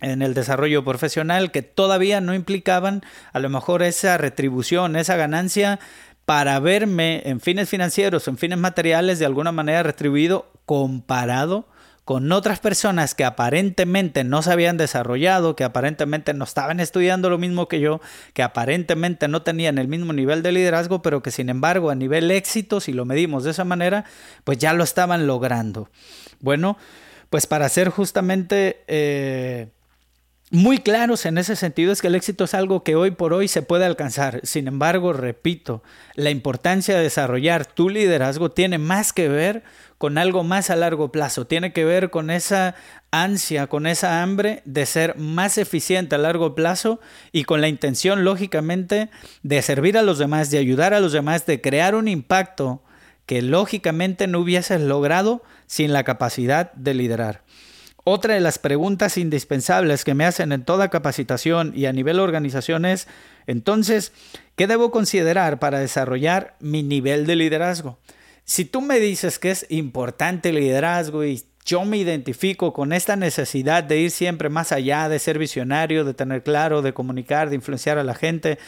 en 0.00 0.22
el 0.22 0.34
desarrollo 0.34 0.84
profesional 0.84 1.50
que 1.50 1.62
todavía 1.62 2.20
no 2.20 2.34
implicaban 2.34 3.02
a 3.32 3.38
lo 3.38 3.48
mejor 3.48 3.82
esa 3.82 4.18
retribución, 4.18 4.96
esa 4.96 5.16
ganancia 5.16 5.78
para 6.24 6.58
verme 6.58 7.22
en 7.26 7.40
fines 7.40 7.68
financieros, 7.68 8.28
en 8.28 8.38
fines 8.38 8.58
materiales 8.58 9.18
de 9.18 9.26
alguna 9.26 9.52
manera 9.52 9.82
retribuido 9.82 10.50
comparado 10.66 11.66
con 12.04 12.30
otras 12.32 12.60
personas 12.60 13.14
que 13.14 13.24
aparentemente 13.24 14.24
no 14.24 14.42
se 14.42 14.52
habían 14.52 14.76
desarrollado, 14.76 15.56
que 15.56 15.64
aparentemente 15.64 16.34
no 16.34 16.44
estaban 16.44 16.78
estudiando 16.78 17.30
lo 17.30 17.38
mismo 17.38 17.66
que 17.66 17.80
yo, 17.80 18.00
que 18.34 18.42
aparentemente 18.42 19.26
no 19.26 19.42
tenían 19.42 19.78
el 19.78 19.88
mismo 19.88 20.12
nivel 20.12 20.42
de 20.42 20.52
liderazgo, 20.52 21.00
pero 21.00 21.22
que 21.22 21.30
sin 21.30 21.48
embargo 21.48 21.88
a 21.88 21.94
nivel 21.94 22.30
éxito, 22.30 22.80
si 22.80 22.92
lo 22.92 23.06
medimos 23.06 23.44
de 23.44 23.52
esa 23.52 23.64
manera, 23.64 24.04
pues 24.44 24.58
ya 24.58 24.74
lo 24.74 24.84
estaban 24.84 25.26
logrando. 25.26 25.88
Bueno, 26.40 26.76
pues 27.30 27.46
para 27.46 27.68
ser 27.70 27.88
justamente 27.88 28.84
eh, 28.86 29.68
muy 30.50 30.78
claros 30.78 31.24
en 31.26 31.38
ese 31.38 31.56
sentido 31.56 31.90
es 31.90 32.02
que 32.02 32.08
el 32.08 32.14
éxito 32.14 32.44
es 32.44 32.54
algo 32.54 32.84
que 32.84 32.96
hoy 32.96 33.10
por 33.10 33.32
hoy 33.32 33.48
se 33.48 33.62
puede 33.62 33.86
alcanzar. 33.86 34.40
Sin 34.44 34.68
embargo, 34.68 35.12
repito, 35.12 35.82
la 36.14 36.30
importancia 36.30 36.96
de 36.96 37.02
desarrollar 37.02 37.66
tu 37.66 37.88
liderazgo 37.88 38.50
tiene 38.50 38.78
más 38.78 39.12
que 39.12 39.28
ver 39.28 39.64
con 39.96 40.18
algo 40.18 40.44
más 40.44 40.68
a 40.68 40.76
largo 40.76 41.10
plazo, 41.10 41.46
tiene 41.46 41.72
que 41.72 41.84
ver 41.84 42.10
con 42.10 42.30
esa 42.30 42.74
ansia, 43.10 43.68
con 43.68 43.86
esa 43.86 44.22
hambre 44.22 44.60
de 44.66 44.84
ser 44.84 45.16
más 45.16 45.56
eficiente 45.56 46.14
a 46.14 46.18
largo 46.18 46.54
plazo 46.54 47.00
y 47.32 47.44
con 47.44 47.60
la 47.62 47.68
intención, 47.68 48.22
lógicamente, 48.22 49.08
de 49.42 49.62
servir 49.62 49.96
a 49.96 50.02
los 50.02 50.18
demás, 50.18 50.50
de 50.50 50.58
ayudar 50.58 50.92
a 50.92 51.00
los 51.00 51.12
demás, 51.12 51.46
de 51.46 51.62
crear 51.62 51.94
un 51.94 52.06
impacto 52.06 52.82
que 53.24 53.40
lógicamente 53.40 54.26
no 54.26 54.40
hubieses 54.40 54.80
logrado 54.82 55.42
sin 55.66 55.92
la 55.94 56.04
capacidad 56.04 56.72
de 56.74 56.92
liderar. 56.92 57.43
Otra 58.06 58.34
de 58.34 58.40
las 58.40 58.58
preguntas 58.58 59.16
indispensables 59.16 60.04
que 60.04 60.12
me 60.12 60.26
hacen 60.26 60.52
en 60.52 60.64
toda 60.64 60.90
capacitación 60.90 61.72
y 61.74 61.86
a 61.86 61.92
nivel 61.92 62.20
organización 62.20 62.84
es, 62.84 63.08
entonces, 63.46 64.12
¿qué 64.56 64.66
debo 64.66 64.90
considerar 64.90 65.58
para 65.58 65.78
desarrollar 65.78 66.54
mi 66.60 66.82
nivel 66.82 67.26
de 67.26 67.36
liderazgo? 67.36 67.98
Si 68.44 68.66
tú 68.66 68.82
me 68.82 69.00
dices 69.00 69.38
que 69.38 69.50
es 69.50 69.66
importante 69.70 70.50
el 70.50 70.56
liderazgo 70.56 71.24
y 71.24 71.44
yo 71.64 71.86
me 71.86 71.96
identifico 71.96 72.74
con 72.74 72.92
esta 72.92 73.16
necesidad 73.16 73.82
de 73.82 73.98
ir 74.00 74.10
siempre 74.10 74.50
más 74.50 74.70
allá, 74.70 75.08
de 75.08 75.18
ser 75.18 75.38
visionario, 75.38 76.04
de 76.04 76.12
tener 76.12 76.42
claro, 76.42 76.82
de 76.82 76.92
comunicar, 76.92 77.48
de 77.48 77.54
influenciar 77.54 77.96
a 77.96 78.04
la 78.04 78.14
gente 78.14 78.58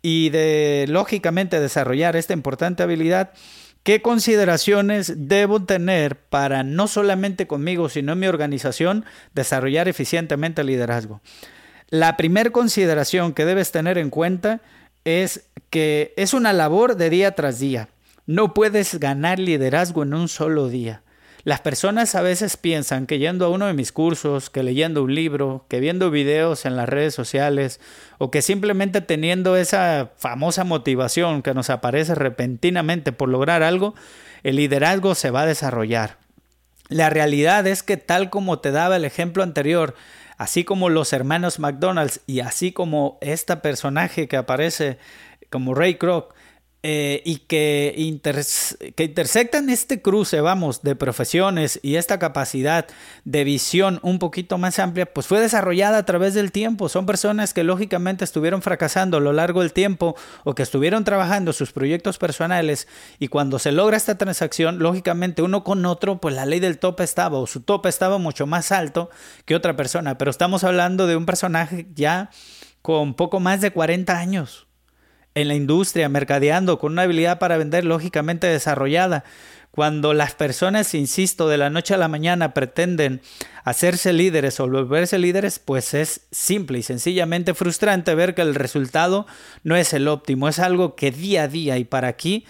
y 0.00 0.30
de, 0.30 0.86
lógicamente, 0.88 1.60
desarrollar 1.60 2.16
esta 2.16 2.32
importante 2.32 2.82
habilidad, 2.82 3.32
¿Qué 3.88 4.02
consideraciones 4.02 5.14
debo 5.16 5.64
tener 5.64 6.16
para 6.16 6.62
no 6.62 6.88
solamente 6.88 7.46
conmigo, 7.46 7.88
sino 7.88 8.12
en 8.12 8.18
mi 8.18 8.26
organización, 8.26 9.06
desarrollar 9.32 9.88
eficientemente 9.88 10.60
el 10.60 10.66
liderazgo? 10.66 11.22
La 11.88 12.18
primera 12.18 12.50
consideración 12.50 13.32
que 13.32 13.46
debes 13.46 13.72
tener 13.72 13.96
en 13.96 14.10
cuenta 14.10 14.60
es 15.06 15.48
que 15.70 16.12
es 16.18 16.34
una 16.34 16.52
labor 16.52 16.96
de 16.96 17.08
día 17.08 17.30
tras 17.30 17.60
día. 17.60 17.88
No 18.26 18.52
puedes 18.52 19.00
ganar 19.00 19.38
liderazgo 19.38 20.02
en 20.02 20.12
un 20.12 20.28
solo 20.28 20.68
día. 20.68 21.00
Las 21.48 21.62
personas 21.62 22.14
a 22.14 22.20
veces 22.20 22.58
piensan 22.58 23.06
que 23.06 23.18
yendo 23.18 23.46
a 23.46 23.48
uno 23.48 23.68
de 23.68 23.72
mis 23.72 23.90
cursos, 23.90 24.50
que 24.50 24.62
leyendo 24.62 25.02
un 25.02 25.14
libro, 25.14 25.64
que 25.70 25.80
viendo 25.80 26.10
videos 26.10 26.66
en 26.66 26.76
las 26.76 26.86
redes 26.86 27.14
sociales 27.14 27.80
o 28.18 28.30
que 28.30 28.42
simplemente 28.42 29.00
teniendo 29.00 29.56
esa 29.56 30.10
famosa 30.18 30.64
motivación 30.64 31.40
que 31.40 31.54
nos 31.54 31.70
aparece 31.70 32.14
repentinamente 32.14 33.12
por 33.12 33.30
lograr 33.30 33.62
algo, 33.62 33.94
el 34.42 34.56
liderazgo 34.56 35.14
se 35.14 35.30
va 35.30 35.40
a 35.40 35.46
desarrollar. 35.46 36.18
La 36.90 37.08
realidad 37.08 37.66
es 37.66 37.82
que 37.82 37.96
tal 37.96 38.28
como 38.28 38.58
te 38.58 38.70
daba 38.70 38.96
el 38.96 39.06
ejemplo 39.06 39.42
anterior, 39.42 39.94
así 40.36 40.64
como 40.64 40.90
los 40.90 41.14
hermanos 41.14 41.60
McDonald's 41.60 42.20
y 42.26 42.40
así 42.40 42.72
como 42.72 43.16
este 43.22 43.56
personaje 43.56 44.28
que 44.28 44.36
aparece 44.36 44.98
como 45.48 45.74
Ray 45.74 45.94
Kroc, 45.94 46.34
eh, 46.84 47.22
y 47.24 47.38
que, 47.38 48.20
que 48.94 49.04
intersectan 49.04 49.68
este 49.68 50.00
cruce, 50.00 50.40
vamos, 50.40 50.82
de 50.82 50.94
profesiones 50.94 51.80
y 51.82 51.96
esta 51.96 52.20
capacidad 52.20 52.86
de 53.24 53.42
visión 53.42 53.98
un 54.02 54.20
poquito 54.20 54.58
más 54.58 54.78
amplia, 54.78 55.06
pues 55.06 55.26
fue 55.26 55.40
desarrollada 55.40 55.98
a 55.98 56.04
través 56.04 56.34
del 56.34 56.52
tiempo. 56.52 56.88
Son 56.88 57.04
personas 57.04 57.52
que 57.52 57.64
lógicamente 57.64 58.22
estuvieron 58.22 58.62
fracasando 58.62 59.16
a 59.16 59.20
lo 59.20 59.32
largo 59.32 59.62
del 59.62 59.72
tiempo 59.72 60.14
o 60.44 60.54
que 60.54 60.62
estuvieron 60.62 61.02
trabajando 61.02 61.52
sus 61.52 61.72
proyectos 61.72 62.16
personales 62.16 62.86
y 63.18 63.26
cuando 63.26 63.58
se 63.58 63.72
logra 63.72 63.96
esta 63.96 64.16
transacción, 64.16 64.78
lógicamente 64.78 65.42
uno 65.42 65.64
con 65.64 65.84
otro, 65.84 66.20
pues 66.20 66.36
la 66.36 66.46
ley 66.46 66.60
del 66.60 66.78
tope 66.78 67.02
estaba 67.02 67.38
o 67.38 67.48
su 67.48 67.60
tope 67.60 67.88
estaba 67.88 68.18
mucho 68.18 68.46
más 68.46 68.70
alto 68.70 69.10
que 69.46 69.56
otra 69.56 69.74
persona, 69.74 70.16
pero 70.16 70.30
estamos 70.30 70.62
hablando 70.62 71.08
de 71.08 71.16
un 71.16 71.26
personaje 71.26 71.88
ya 71.96 72.30
con 72.82 73.14
poco 73.14 73.40
más 73.40 73.60
de 73.60 73.72
40 73.72 74.16
años 74.16 74.67
en 75.40 75.46
la 75.46 75.54
industria, 75.54 76.08
mercadeando, 76.08 76.80
con 76.80 76.92
una 76.92 77.02
habilidad 77.02 77.38
para 77.38 77.58
vender 77.58 77.84
lógicamente 77.84 78.48
desarrollada. 78.48 79.22
Cuando 79.70 80.12
las 80.12 80.34
personas, 80.34 80.94
insisto, 80.94 81.48
de 81.48 81.58
la 81.58 81.70
noche 81.70 81.94
a 81.94 81.98
la 81.98 82.08
mañana 82.08 82.54
pretenden 82.54 83.20
hacerse 83.62 84.12
líderes 84.12 84.58
o 84.58 84.68
volverse 84.68 85.16
líderes, 85.18 85.60
pues 85.60 85.94
es 85.94 86.22
simple 86.32 86.80
y 86.80 86.82
sencillamente 86.82 87.54
frustrante 87.54 88.16
ver 88.16 88.34
que 88.34 88.42
el 88.42 88.56
resultado 88.56 89.26
no 89.62 89.76
es 89.76 89.92
el 89.92 90.08
óptimo, 90.08 90.48
es 90.48 90.58
algo 90.58 90.96
que 90.96 91.12
día 91.12 91.44
a 91.44 91.48
día 91.48 91.78
y 91.78 91.84
para 91.84 92.08
aquí 92.08 92.44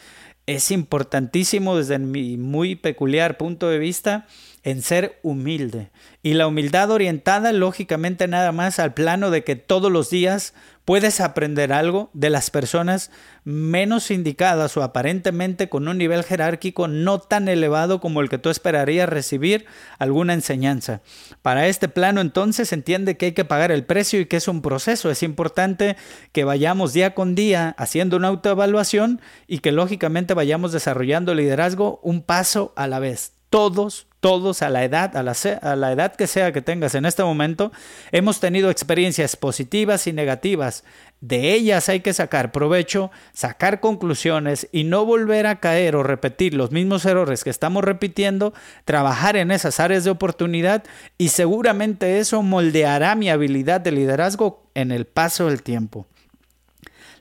es 0.47 0.71
importantísimo 0.71 1.76
desde 1.76 1.99
mi 1.99 2.38
muy 2.38 2.75
peculiar 2.75 3.37
punto 3.37 3.68
de 3.68 3.78
vista 3.78 4.26
en 4.62 4.80
ser 4.80 5.18
humilde. 5.23 5.90
Y 6.23 6.33
la 6.33 6.47
humildad 6.47 6.90
orientada 6.90 7.52
lógicamente 7.52 8.28
nada 8.28 8.52
más 8.52 8.78
al 8.78 8.95
plano 8.95 9.30
de 9.30 9.45
que 9.45 9.57
todos 9.57 9.92
los 9.92 10.09
días 10.09 10.54
puedes 10.88 11.21
aprender 11.21 11.71
algo 11.75 12.09
de 12.14 12.30
las 12.30 12.49
personas 12.49 13.11
menos 13.45 14.11
indicadas 14.11 14.75
o 14.78 14.83
aparentemente 14.83 15.68
con 15.68 15.87
un 15.87 15.99
nivel 15.99 16.25
jerárquico 16.25 16.88
no 16.88 17.18
tan 17.18 17.47
elevado 17.47 18.00
como 18.00 18.23
el 18.23 18.30
que 18.30 18.38
tú 18.38 18.49
esperarías 18.49 19.07
recibir 19.07 19.66
alguna 19.99 20.33
enseñanza. 20.33 21.02
Para 21.42 21.66
este 21.66 21.90
plano 21.90 22.23
entonces 22.23 22.73
entiende 22.73 23.18
que 23.18 23.26
hay 23.26 23.33
que 23.33 23.45
pagar 23.45 23.71
el 23.71 23.85
precio 23.85 24.18
y 24.18 24.25
que 24.25 24.38
es 24.38 24.49
un 24.49 24.62
proceso. 24.62 25.11
Es 25.11 25.23
importante 25.23 25.99
que 26.33 26.45
vayamos 26.45 26.95
día 26.95 27.14
con 27.14 27.35
día 27.35 27.75
haciendo 27.76 28.16
una 28.16 28.28
autoevaluación 28.28 29.21
y 29.47 29.59
que 29.59 29.73
lógicamente 29.73 30.33
vayamos 30.33 30.73
desarrollando 30.73 31.35
liderazgo 31.35 32.00
un 32.02 32.23
paso 32.23 32.73
a 32.76 32.87
la 32.87 32.99
vez. 32.99 33.35
Todos 33.50 34.08
todos 34.21 34.63
a 34.63 34.71
la 34.71 34.85
edad, 34.85 35.17
a 35.17 35.23
la, 35.23 35.35
a 35.63 35.77
la, 35.77 35.93
edad 35.93 36.17
que 36.17 36.27
sea 36.27 36.53
que 36.53 36.63
tengas 36.63 36.95
en 36.95 37.05
este 37.05 37.23
momento, 37.23 37.73
hemos 38.11 38.41
tenido 38.41 38.71
experiencias 38.71 39.37
positivas 39.37 40.07
y 40.07 40.13
negativas. 40.13 40.85
De 41.21 41.53
ellas 41.53 41.89
hay 41.89 42.01
que 42.01 42.13
sacar 42.13 42.53
provecho, 42.53 43.11
sacar 43.33 43.81
conclusiones 43.81 44.69
y 44.73 44.85
no 44.85 45.05
volver 45.05 45.47
a 45.47 45.61
caer 45.61 45.97
o 45.97 46.03
repetir 46.03 46.55
los 46.55 46.71
mismos 46.71 47.05
errores 47.05 47.45
que 47.45 47.51
estamos 47.51 47.85
repitiendo, 47.85 48.55
trabajar 48.85 49.37
en 49.37 49.51
esas 49.51 49.81
áreas 49.81 50.05
de 50.05 50.11
oportunidad 50.11 50.85
y 51.17 51.29
seguramente 51.29 52.19
eso 52.19 52.43
moldeará 52.43 53.15
mi 53.15 53.31
habilidad 53.31 53.81
de 53.81 53.93
liderazgo 53.93 54.63
en 54.75 54.93
el 54.93 55.07
paso 55.07 55.49
del 55.49 55.63
tiempo. 55.63 56.07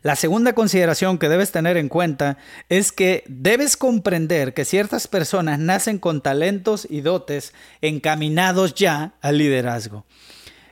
La 0.02 0.16
segunda 0.16 0.54
consideración 0.54 1.18
que 1.18 1.30
debes 1.30 1.52
tener 1.52 1.78
en 1.78 1.90
cuenta 1.90 2.38
es 2.70 2.92
que 2.92 3.24
debes 3.28 3.78
comprender 3.78 4.54
que 4.54 4.66
ciertas 4.66 5.08
personas 5.08 5.60
nacen 5.60 6.00
con 6.00 6.22
talentos 6.22 6.88
y 6.90 7.02
dotes 7.02 7.54
encaminados 7.82 8.76
ya 8.76 9.14
al 9.22 9.38
liderazgo 9.38 10.06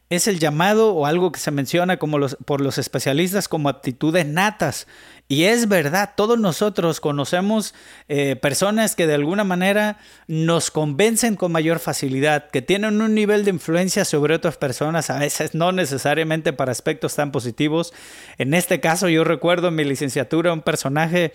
es 0.09 0.27
el 0.27 0.39
llamado 0.39 0.93
o 0.93 1.05
algo 1.05 1.31
que 1.31 1.39
se 1.39 1.51
menciona 1.51 1.97
como 1.97 2.19
los, 2.19 2.38
por 2.45 2.62
los 2.62 2.77
especialistas 2.77 3.47
como 3.47 3.69
aptitudes 3.69 4.25
natas. 4.25 4.88
Y 5.27 5.45
es 5.45 5.67
verdad, 5.67 6.12
todos 6.15 6.38
nosotros 6.38 7.00
conocemos 7.00 7.74
eh, 8.07 8.35
personas 8.35 8.95
que 8.95 9.07
de 9.07 9.15
alguna 9.15 9.43
manera 9.43 9.97
nos 10.27 10.69
convencen 10.69 11.35
con 11.35 11.51
mayor 11.51 11.79
facilidad, 11.79 12.51
que 12.51 12.62
tienen 12.62 13.01
un 13.01 13.15
nivel 13.15 13.43
de 13.43 13.50
influencia 13.50 14.05
sobre 14.05 14.35
otras 14.35 14.57
personas, 14.57 15.09
a 15.09 15.17
veces 15.17 15.55
no 15.55 15.71
necesariamente 15.71 16.53
para 16.53 16.71
aspectos 16.71 17.15
tan 17.15 17.31
positivos. 17.31 17.91
En 18.38 18.53
este 18.53 18.79
caso 18.79 19.09
yo 19.09 19.24
recuerdo 19.24 19.69
en 19.69 19.75
mi 19.75 19.83
licenciatura 19.83 20.53
un 20.53 20.62
personaje 20.62 21.33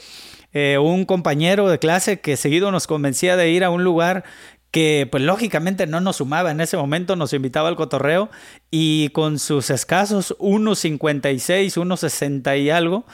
eh, 0.53 0.79
un 0.79 1.05
compañero 1.05 1.69
de 1.69 1.79
clase 1.79 2.19
que 2.19 2.37
seguido 2.37 2.73
nos 2.73 2.89
convencía 2.89 3.37
de 3.37 3.51
ir 3.51 3.63
a 3.63 3.71
un 3.71 3.85
lugar 3.85 4.25
que 4.71 5.09
pues 5.11 5.23
lógicamente 5.23 5.87
no 5.87 6.01
nos 6.01 6.17
sumaba 6.17 6.51
en 6.51 6.61
ese 6.61 6.77
momento, 6.77 7.17
nos 7.17 7.33
invitaba 7.33 7.69
al 7.69 7.77
cotorreo 7.77 8.31
y 8.71 9.09
con 9.11 9.39
sus 9.39 9.71
escasos 9.71 10.37
1.56, 10.39 11.77
1.60 11.77 12.61
y 12.61 12.71
algo, 12.71 13.05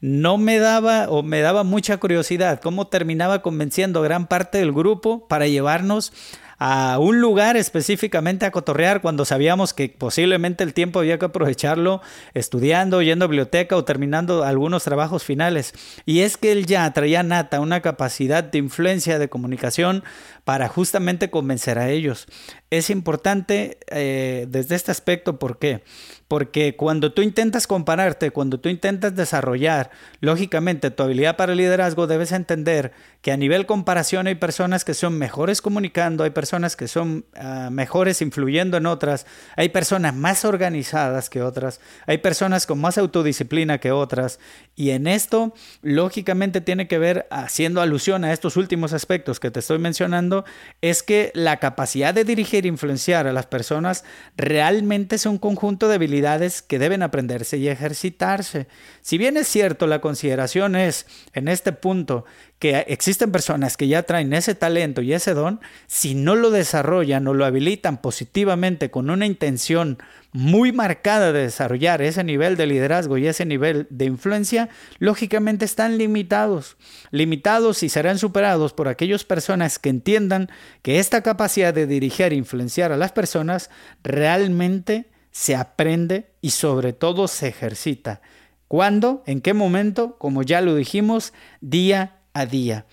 no 0.00 0.36
me 0.36 0.58
daba 0.58 1.08
o 1.08 1.22
me 1.22 1.40
daba 1.40 1.64
mucha 1.64 1.96
curiosidad 1.96 2.60
cómo 2.60 2.88
terminaba 2.88 3.40
convenciendo 3.40 4.00
a 4.00 4.04
gran 4.04 4.26
parte 4.26 4.58
del 4.58 4.72
grupo 4.72 5.26
para 5.26 5.46
llevarnos 5.46 6.12
a 6.58 6.98
un 6.98 7.20
lugar 7.20 7.56
específicamente 7.56 8.46
a 8.46 8.50
cotorrear 8.50 9.02
cuando 9.02 9.24
sabíamos 9.24 9.74
que 9.74 9.88
posiblemente 9.90 10.64
el 10.64 10.72
tiempo 10.72 11.00
había 11.00 11.18
que 11.18 11.26
aprovecharlo 11.26 12.00
estudiando, 12.34 13.02
yendo 13.02 13.26
a 13.26 13.28
biblioteca 13.28 13.76
o 13.76 13.84
terminando 13.84 14.42
algunos 14.42 14.84
trabajos 14.84 15.22
finales. 15.22 15.74
Y 16.06 16.20
es 16.20 16.36
que 16.36 16.52
él 16.52 16.66
ya 16.66 16.90
traía 16.92 17.22
nata 17.22 17.60
una 17.60 17.82
capacidad 17.82 18.42
de 18.42 18.58
influencia, 18.58 19.18
de 19.18 19.28
comunicación 19.28 20.02
para 20.46 20.68
justamente 20.68 21.28
convencer 21.28 21.76
a 21.76 21.90
ellos. 21.90 22.28
Es 22.68 22.90
importante 22.90 23.78
eh, 23.88 24.46
desde 24.48 24.74
este 24.74 24.90
aspecto, 24.90 25.38
¿por 25.38 25.58
qué? 25.58 25.84
Porque 26.26 26.74
cuando 26.74 27.12
tú 27.12 27.22
intentas 27.22 27.68
compararte, 27.68 28.32
cuando 28.32 28.58
tú 28.58 28.68
intentas 28.68 29.14
desarrollar, 29.14 29.92
lógicamente, 30.20 30.90
tu 30.90 31.04
habilidad 31.04 31.36
para 31.36 31.52
el 31.52 31.58
liderazgo, 31.58 32.08
debes 32.08 32.32
entender 32.32 32.92
que 33.22 33.30
a 33.30 33.36
nivel 33.36 33.66
comparación 33.66 34.26
hay 34.26 34.34
personas 34.34 34.84
que 34.84 34.94
son 34.94 35.16
mejores 35.16 35.62
comunicando, 35.62 36.24
hay 36.24 36.30
personas 36.30 36.74
que 36.74 36.88
son 36.88 37.26
ah, 37.36 37.68
mejores 37.70 38.20
influyendo 38.22 38.76
en 38.76 38.86
otras, 38.86 39.26
hay 39.54 39.68
personas 39.68 40.16
más 40.16 40.44
organizadas 40.44 41.30
que 41.30 41.42
otras, 41.42 41.80
hay 42.06 42.18
personas 42.18 42.66
con 42.66 42.80
más 42.80 42.98
autodisciplina 42.98 43.78
que 43.78 43.92
otras. 43.92 44.40
Y 44.74 44.90
en 44.90 45.06
esto, 45.06 45.54
lógicamente, 45.82 46.60
tiene 46.60 46.88
que 46.88 46.98
ver, 46.98 47.28
haciendo 47.30 47.80
alusión 47.80 48.24
a 48.24 48.32
estos 48.32 48.56
últimos 48.56 48.92
aspectos 48.92 49.38
que 49.38 49.52
te 49.52 49.60
estoy 49.60 49.78
mencionando, 49.78 50.44
es 50.80 51.04
que 51.04 51.30
la 51.34 51.58
capacidad 51.58 52.12
de 52.12 52.24
influenciar 52.64 53.26
a 53.26 53.32
las 53.32 53.46
personas 53.46 54.04
realmente 54.36 55.16
es 55.16 55.26
un 55.26 55.36
conjunto 55.36 55.88
de 55.88 55.96
habilidades 55.96 56.62
que 56.62 56.78
deben 56.78 57.02
aprenderse 57.02 57.58
y 57.58 57.68
ejercitarse. 57.68 58.68
Si 59.02 59.18
bien 59.18 59.36
es 59.36 59.48
cierto, 59.48 59.86
la 59.86 60.00
consideración 60.00 60.76
es 60.76 61.06
en 61.34 61.48
este 61.48 61.72
punto 61.72 62.24
que 62.58 62.86
existen 62.88 63.32
personas 63.32 63.76
que 63.76 63.86
ya 63.86 64.04
traen 64.04 64.32
ese 64.32 64.54
talento 64.54 65.02
y 65.02 65.12
ese 65.12 65.34
don, 65.34 65.60
si 65.86 66.14
no 66.14 66.34
lo 66.34 66.50
desarrollan 66.50 67.26
o 67.28 67.34
lo 67.34 67.44
habilitan 67.44 68.00
positivamente 68.00 68.90
con 68.90 69.10
una 69.10 69.26
intención 69.26 69.98
muy 70.32 70.72
marcada 70.72 71.32
de 71.32 71.42
desarrollar 71.42 72.00
ese 72.00 72.24
nivel 72.24 72.56
de 72.56 72.66
liderazgo 72.66 73.18
y 73.18 73.26
ese 73.26 73.44
nivel 73.44 73.86
de 73.90 74.06
influencia, 74.06 74.70
lógicamente 74.98 75.64
están 75.64 75.98
limitados. 75.98 76.76
Limitados 77.10 77.82
y 77.82 77.88
serán 77.90 78.18
superados 78.18 78.72
por 78.72 78.88
aquellas 78.88 79.24
personas 79.24 79.78
que 79.78 79.90
entiendan 79.90 80.50
que 80.82 80.98
esta 80.98 81.22
capacidad 81.22 81.74
de 81.74 81.86
dirigir 81.86 82.32
e 82.32 82.36
influenciar 82.36 82.90
a 82.90 82.96
las 82.96 83.12
personas 83.12 83.70
realmente 84.02 85.10
se 85.30 85.54
aprende 85.54 86.30
y 86.40 86.50
sobre 86.50 86.94
todo 86.94 87.28
se 87.28 87.48
ejercita. 87.48 88.22
¿Cuándo? 88.68 89.22
¿En 89.26 89.40
qué 89.42 89.54
momento? 89.54 90.16
Como 90.18 90.42
ya 90.42 90.60
lo 90.60 90.74
dijimos, 90.74 91.32
día 91.60 92.15
a 92.36 92.46
día. 92.46 92.86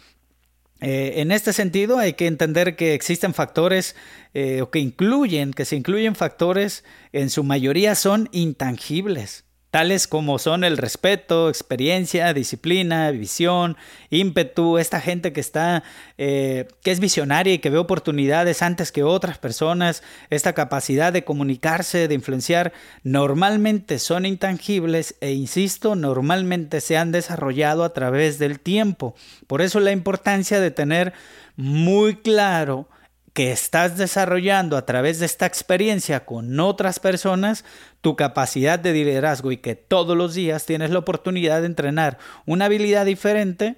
Eh, 0.82 1.22
en 1.22 1.32
este 1.32 1.54
sentido 1.54 1.98
hay 1.98 2.14
que 2.14 2.28
entender 2.28 2.76
que 2.76 2.94
existen 2.94 3.34
factores 3.34 3.96
eh, 4.34 4.62
o 4.62 4.70
que 4.70 4.80
incluyen, 4.80 5.54
que 5.54 5.66
se 5.66 5.76
incluyen 5.76 6.16
factores, 6.16 6.84
en 7.12 7.30
su 7.30 7.44
mayoría 7.44 7.96
son 7.96 8.30
intangibles 8.32 9.46
tales 9.74 10.08
como 10.08 10.38
son 10.38 10.64
el 10.64 10.78
respeto, 10.78 11.50
experiencia, 11.50 12.32
disciplina, 12.36 13.10
visión, 13.10 13.76
ímpetu, 14.12 14.78
esta 14.78 15.02
gente 15.02 15.34
que 15.34 15.40
está, 15.40 15.82
eh, 16.20 16.68
que 16.84 16.92
es 16.92 17.00
visionaria 17.00 17.56
y 17.56 17.58
que 17.58 17.72
ve 17.72 17.80
oportunidades 17.80 18.62
antes 18.62 18.92
que 18.92 19.02
otras 19.02 19.40
personas, 19.40 20.04
esta 20.30 20.54
capacidad 20.54 21.12
de 21.12 21.24
comunicarse, 21.24 22.08
de 22.08 22.14
influenciar, 22.14 22.72
normalmente 23.02 23.98
son 23.98 24.28
intangibles 24.28 25.16
e, 25.22 25.32
insisto, 25.32 25.96
normalmente 25.96 26.80
se 26.80 26.96
han 26.96 27.12
desarrollado 27.12 27.84
a 27.84 27.94
través 27.94 28.38
del 28.38 28.60
tiempo. 28.60 29.16
Por 29.48 29.64
eso 29.64 29.80
la 29.80 29.92
importancia 29.92 30.60
de 30.60 30.70
tener 30.70 31.14
muy 31.56 32.18
claro 32.18 32.90
que 33.34 33.52
estás 33.52 33.98
desarrollando 33.98 34.78
a 34.78 34.86
través 34.86 35.20
de 35.20 35.26
esta 35.26 35.48
experiencia 35.48 36.24
con 36.24 36.60
otras 36.60 37.00
personas 37.00 37.66
tu 38.04 38.18
capacidad 38.18 38.78
de 38.78 38.92
liderazgo 38.92 39.54
y 39.54 39.58
que 39.58 39.76
todos 39.76 40.18
los 40.18 40.34
días 40.34 40.66
tienes 40.66 40.92
la 40.92 41.00
oportunidad 41.00 41.62
de 41.62 41.68
entrenar 41.68 42.18
una 42.46 42.66
habilidad 42.66 43.06
diferente 43.06 43.78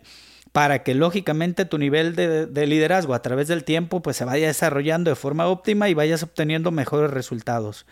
para 0.52 0.82
que 0.82 0.96
lógicamente 0.96 1.66
tu 1.66 1.78
nivel 1.78 2.16
de, 2.16 2.66
liderazgo 2.66 3.14
a 3.14 3.22
través 3.22 3.48
del 3.48 3.64
tiempo 3.64 4.02
pues 4.02 4.18
se 4.18 4.26
vaya 4.26 4.48
desarrollando 4.48 5.12
de 5.12 5.16
forma 5.16 5.46
óptima 5.46 5.90
y 5.90 5.94
vayas 5.94 6.24
obteniendo 6.24 6.72
mejores 6.72 7.12
resultados. 7.12 7.86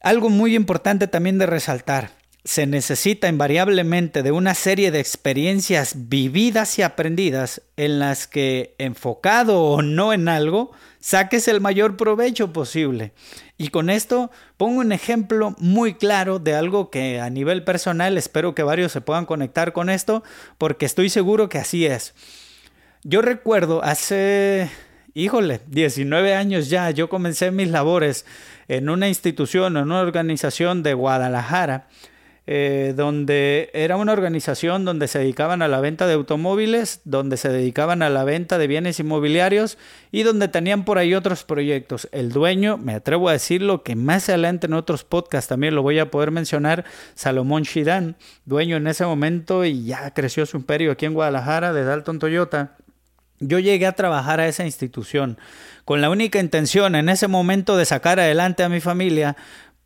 Algo 0.00 0.28
muy 0.28 0.56
importante 0.56 1.06
también 1.06 1.38
de 1.38 1.46
resaltar, 1.46 2.10
se 2.44 2.66
necesita 2.66 3.28
invariablemente 3.28 4.22
de 4.22 4.32
una 4.32 4.54
serie 4.54 4.90
de 4.90 5.00
experiencias 5.00 6.08
vividas 6.08 6.78
y 6.78 6.82
aprendidas 6.82 7.62
en 7.76 7.98
las 7.98 8.26
que, 8.26 8.74
enfocado 8.78 9.62
o 9.62 9.82
no 9.82 10.12
en 10.12 10.28
algo, 10.28 10.72
saques 11.00 11.48
el 11.48 11.60
mayor 11.60 11.96
provecho 11.96 12.52
posible. 12.52 13.12
Y 13.58 13.68
con 13.68 13.90
esto 13.90 14.30
pongo 14.56 14.80
un 14.80 14.92
ejemplo 14.92 15.54
muy 15.58 15.94
claro 15.94 16.38
de 16.38 16.54
algo 16.54 16.90
que 16.90 17.20
a 17.20 17.28
nivel 17.28 17.62
personal 17.62 18.16
espero 18.16 18.54
que 18.54 18.62
varios 18.62 18.92
se 18.92 19.02
puedan 19.02 19.26
conectar 19.26 19.74
con 19.74 19.90
esto, 19.90 20.22
porque 20.56 20.86
estoy 20.86 21.10
seguro 21.10 21.50
que 21.50 21.58
así 21.58 21.84
es. 21.84 22.14
Yo 23.02 23.20
recuerdo 23.20 23.84
hace, 23.84 24.70
híjole, 25.12 25.60
19 25.66 26.34
años 26.34 26.70
ya, 26.70 26.90
yo 26.90 27.10
comencé 27.10 27.50
mis 27.50 27.68
labores 27.68 28.24
en 28.68 28.88
una 28.88 29.08
institución, 29.08 29.76
en 29.76 29.84
una 29.84 30.00
organización 30.00 30.82
de 30.82 30.94
Guadalajara, 30.94 31.88
eh, 32.46 32.94
donde 32.96 33.70
era 33.74 33.96
una 33.96 34.12
organización 34.12 34.84
donde 34.84 35.08
se 35.08 35.18
dedicaban 35.18 35.62
a 35.62 35.68
la 35.68 35.80
venta 35.80 36.06
de 36.06 36.14
automóviles, 36.14 37.00
donde 37.04 37.36
se 37.36 37.48
dedicaban 37.48 38.02
a 38.02 38.10
la 38.10 38.24
venta 38.24 38.58
de 38.58 38.66
bienes 38.66 38.98
inmobiliarios 38.98 39.78
y 40.10 40.22
donde 40.22 40.48
tenían 40.48 40.84
por 40.84 40.98
ahí 40.98 41.14
otros 41.14 41.44
proyectos. 41.44 42.08
El 42.12 42.32
dueño, 42.32 42.78
me 42.78 42.94
atrevo 42.94 43.28
a 43.28 43.32
decirlo, 43.32 43.82
que 43.82 43.94
más 43.94 44.28
adelante 44.28 44.66
en 44.66 44.74
otros 44.74 45.04
podcasts 45.04 45.48
también 45.48 45.74
lo 45.74 45.82
voy 45.82 45.98
a 45.98 46.10
poder 46.10 46.30
mencionar, 46.30 46.84
Salomón 47.14 47.62
Shidan, 47.62 48.16
dueño 48.44 48.76
en 48.76 48.86
ese 48.86 49.04
momento 49.04 49.64
y 49.64 49.84
ya 49.84 50.12
creció 50.12 50.46
su 50.46 50.56
imperio 50.56 50.92
aquí 50.92 51.06
en 51.06 51.14
Guadalajara 51.14 51.72
de 51.72 51.84
Dalton 51.84 52.18
Toyota. 52.18 52.76
Yo 53.42 53.58
llegué 53.58 53.86
a 53.86 53.92
trabajar 53.92 54.38
a 54.38 54.48
esa 54.48 54.66
institución 54.66 55.38
con 55.86 56.02
la 56.02 56.10
única 56.10 56.38
intención 56.38 56.94
en 56.94 57.08
ese 57.08 57.26
momento 57.26 57.76
de 57.76 57.86
sacar 57.86 58.20
adelante 58.20 58.62
a 58.62 58.68
mi 58.68 58.80
familia, 58.80 59.36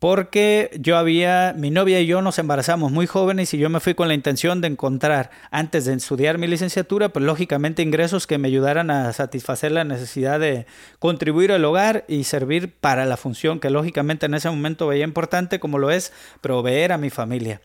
porque 0.05 0.69
yo 0.79 0.97
había, 0.97 1.55
mi 1.57 1.71
novia 1.71 1.99
y 1.99 2.05
yo 2.05 2.21
nos 2.21 2.37
embarazamos 2.37 2.91
muy 2.91 3.07
jóvenes 3.07 3.51
y 3.55 3.57
yo 3.57 3.71
me 3.71 3.79
fui 3.79 3.95
con 3.95 4.07
la 4.07 4.13
intención 4.13 4.61
de 4.61 4.67
encontrar, 4.67 5.31
antes 5.49 5.85
de 5.85 5.95
estudiar 5.95 6.37
mi 6.37 6.45
licenciatura, 6.45 7.09
pues 7.09 7.25
lógicamente 7.25 7.81
ingresos 7.81 8.27
que 8.27 8.37
me 8.37 8.47
ayudaran 8.47 8.91
a 8.91 9.11
satisfacer 9.13 9.71
la 9.71 9.83
necesidad 9.83 10.39
de 10.39 10.67
contribuir 10.99 11.51
al 11.51 11.65
hogar 11.65 12.05
y 12.07 12.25
servir 12.25 12.71
para 12.71 13.05
la 13.05 13.17
función 13.17 13.59
que 13.59 13.71
lógicamente 13.71 14.27
en 14.27 14.35
ese 14.35 14.47
momento 14.47 14.85
veía 14.85 15.05
importante, 15.05 15.59
como 15.59 15.79
lo 15.79 15.89
es 15.89 16.13
proveer 16.39 16.91
a 16.91 16.99
mi 16.99 17.09
familia. 17.09 17.61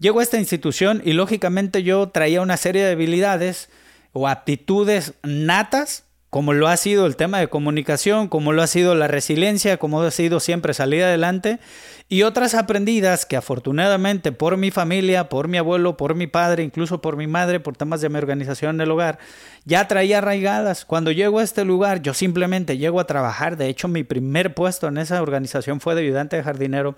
Llego 0.00 0.18
a 0.18 0.24
esta 0.24 0.38
institución 0.38 1.00
y 1.04 1.12
lógicamente 1.12 1.84
yo 1.84 2.08
traía 2.08 2.40
una 2.40 2.56
serie 2.56 2.82
de 2.82 2.90
habilidades 2.90 3.70
o 4.10 4.26
aptitudes 4.26 5.14
natas 5.22 6.05
como 6.30 6.52
lo 6.52 6.68
ha 6.68 6.76
sido 6.76 7.06
el 7.06 7.16
tema 7.16 7.38
de 7.38 7.48
comunicación, 7.48 8.28
como 8.28 8.52
lo 8.52 8.62
ha 8.62 8.66
sido 8.66 8.94
la 8.94 9.08
resiliencia, 9.08 9.76
como 9.76 10.02
ha 10.02 10.10
sido 10.10 10.40
siempre 10.40 10.74
salir 10.74 11.04
adelante, 11.04 11.60
y 12.08 12.22
otras 12.22 12.54
aprendidas 12.54 13.26
que 13.26 13.36
afortunadamente 13.36 14.32
por 14.32 14.56
mi 14.56 14.70
familia, 14.70 15.28
por 15.28 15.48
mi 15.48 15.58
abuelo, 15.58 15.96
por 15.96 16.14
mi 16.14 16.26
padre, 16.26 16.62
incluso 16.62 17.00
por 17.00 17.16
mi 17.16 17.26
madre, 17.26 17.60
por 17.60 17.76
temas 17.76 18.00
de 18.00 18.08
mi 18.08 18.18
organización 18.18 18.76
en 18.76 18.82
el 18.82 18.90
hogar, 18.90 19.18
ya 19.64 19.88
traía 19.88 20.18
arraigadas. 20.18 20.84
Cuando 20.84 21.10
llego 21.10 21.38
a 21.38 21.42
este 21.42 21.64
lugar, 21.64 22.02
yo 22.02 22.14
simplemente 22.14 22.76
llego 22.78 23.00
a 23.00 23.06
trabajar, 23.06 23.56
de 23.56 23.68
hecho 23.68 23.88
mi 23.88 24.04
primer 24.04 24.54
puesto 24.54 24.88
en 24.88 24.98
esa 24.98 25.22
organización 25.22 25.80
fue 25.80 25.94
de 25.94 26.02
ayudante 26.02 26.36
de 26.36 26.42
jardinero, 26.42 26.96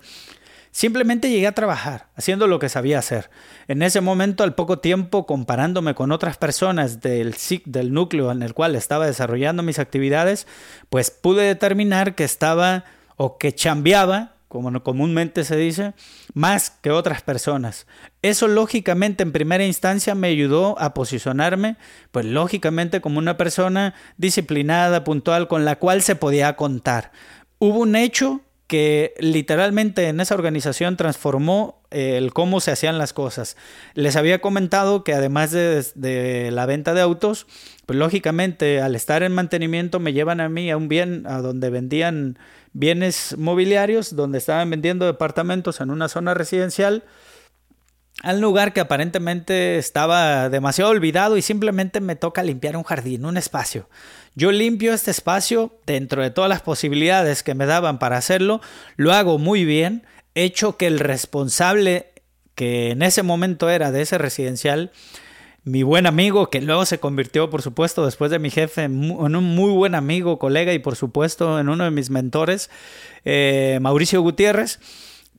Simplemente 0.71 1.29
llegué 1.29 1.47
a 1.47 1.53
trabajar, 1.53 2.07
haciendo 2.15 2.47
lo 2.47 2.59
que 2.59 2.69
sabía 2.69 2.99
hacer. 2.99 3.29
En 3.67 3.81
ese 3.81 4.01
momento, 4.01 4.43
al 4.43 4.55
poco 4.55 4.79
tiempo, 4.79 5.25
comparándome 5.25 5.95
con 5.95 6.11
otras 6.11 6.37
personas 6.37 7.01
del 7.01 7.35
del 7.65 7.93
núcleo 7.93 8.31
en 8.31 8.43
el 8.43 8.53
cual 8.53 8.75
estaba 8.75 9.07
desarrollando 9.07 9.63
mis 9.63 9.79
actividades, 9.79 10.47
pues 10.89 11.11
pude 11.11 11.43
determinar 11.43 12.15
que 12.15 12.23
estaba 12.23 12.85
o 13.15 13.37
que 13.37 13.53
chambeaba, 13.53 14.35
como 14.47 14.83
comúnmente 14.83 15.43
se 15.43 15.55
dice, 15.55 15.93
más 16.33 16.69
que 16.69 16.91
otras 16.91 17.21
personas. 17.21 17.85
Eso 18.21 18.47
lógicamente 18.47 19.23
en 19.23 19.31
primera 19.31 19.65
instancia 19.65 20.15
me 20.15 20.27
ayudó 20.27 20.79
a 20.79 20.93
posicionarme, 20.93 21.77
pues 22.11 22.25
lógicamente 22.25 23.01
como 23.01 23.19
una 23.19 23.37
persona 23.37 23.93
disciplinada, 24.17 25.03
puntual, 25.03 25.47
con 25.47 25.65
la 25.65 25.77
cual 25.77 26.01
se 26.01 26.15
podía 26.15 26.55
contar. 26.55 27.11
Hubo 27.59 27.79
un 27.79 27.95
hecho 27.95 28.41
que 28.69 29.15
literalmente 29.17 30.09
en 30.09 30.19
esa 30.19 30.35
organización 30.35 30.95
transformó 30.95 31.81
eh, 31.89 32.17
el 32.17 32.31
cómo 32.33 32.59
se 32.59 32.69
hacían 32.69 32.99
las 32.99 33.13
cosas. 33.13 33.57
Les 33.95 34.15
había 34.15 34.41
comentado 34.41 35.03
que 35.03 35.15
además 35.15 35.49
de, 35.49 36.49
la 36.53 36.67
venta 36.67 36.93
de 36.93 37.01
autos, 37.01 37.47
pues 37.87 37.97
lógicamente 37.97 38.79
al 38.79 38.95
estar 38.95 39.23
en 39.23 39.33
mantenimiento 39.33 39.99
me 39.99 40.13
llevan 40.13 40.39
a 40.39 40.49
mí 40.49 40.69
a 40.69 40.77
un 40.77 40.87
bien 40.87 41.25
a 41.25 41.39
donde 41.39 41.71
vendían 41.71 42.37
bienes 42.71 43.35
mobiliarios, 43.39 44.15
donde 44.15 44.37
estaban 44.37 44.69
vendiendo 44.69 45.07
departamentos 45.07 45.81
en 45.81 45.89
una 45.89 46.07
zona 46.07 46.35
residencial 46.35 47.03
al 48.21 48.39
lugar 48.39 48.73
que 48.73 48.81
aparentemente 48.81 49.79
estaba 49.79 50.49
demasiado 50.49 50.91
olvidado 50.91 51.37
y 51.37 51.41
simplemente 51.41 52.01
me 52.01 52.15
toca 52.15 52.43
limpiar 52.43 52.77
un 52.77 52.83
jardín, 52.83 53.25
un 53.25 53.37
espacio. 53.37 53.89
Yo 54.39 54.53
limpio 54.53 54.93
este 54.93 55.11
espacio 55.11 55.73
dentro 55.85 56.23
de 56.23 56.31
todas 56.31 56.47
las 56.47 56.61
posibilidades 56.61 57.43
que 57.43 57.55
me 57.55 57.65
daban 57.65 57.99
para 57.99 58.15
hacerlo, 58.15 58.61
lo 58.95 59.11
hago 59.11 59.37
muy 59.37 59.65
bien, 59.65 60.07
hecho 60.33 60.77
que 60.77 60.87
el 60.87 60.99
responsable 60.99 62.13
que 62.55 62.91
en 62.91 63.01
ese 63.01 63.21
momento 63.21 63.69
era 63.69 63.91
de 63.91 64.01
ese 64.01 64.17
residencial, 64.17 64.93
mi 65.65 65.83
buen 65.83 66.07
amigo, 66.07 66.49
que 66.49 66.61
luego 66.61 66.85
se 66.85 67.01
convirtió, 67.01 67.49
por 67.49 67.61
supuesto, 67.61 68.05
después 68.05 68.31
de 68.31 68.39
mi 68.39 68.49
jefe, 68.49 68.83
en 68.83 69.11
un 69.11 69.43
muy 69.43 69.73
buen 69.73 69.93
amigo, 69.93 70.39
colega 70.39 70.71
y 70.71 70.79
por 70.79 70.95
supuesto 70.95 71.59
en 71.59 71.67
uno 71.67 71.83
de 71.83 71.91
mis 71.91 72.09
mentores, 72.09 72.69
eh, 73.25 73.79
Mauricio 73.81 74.21
Gutiérrez, 74.21 74.79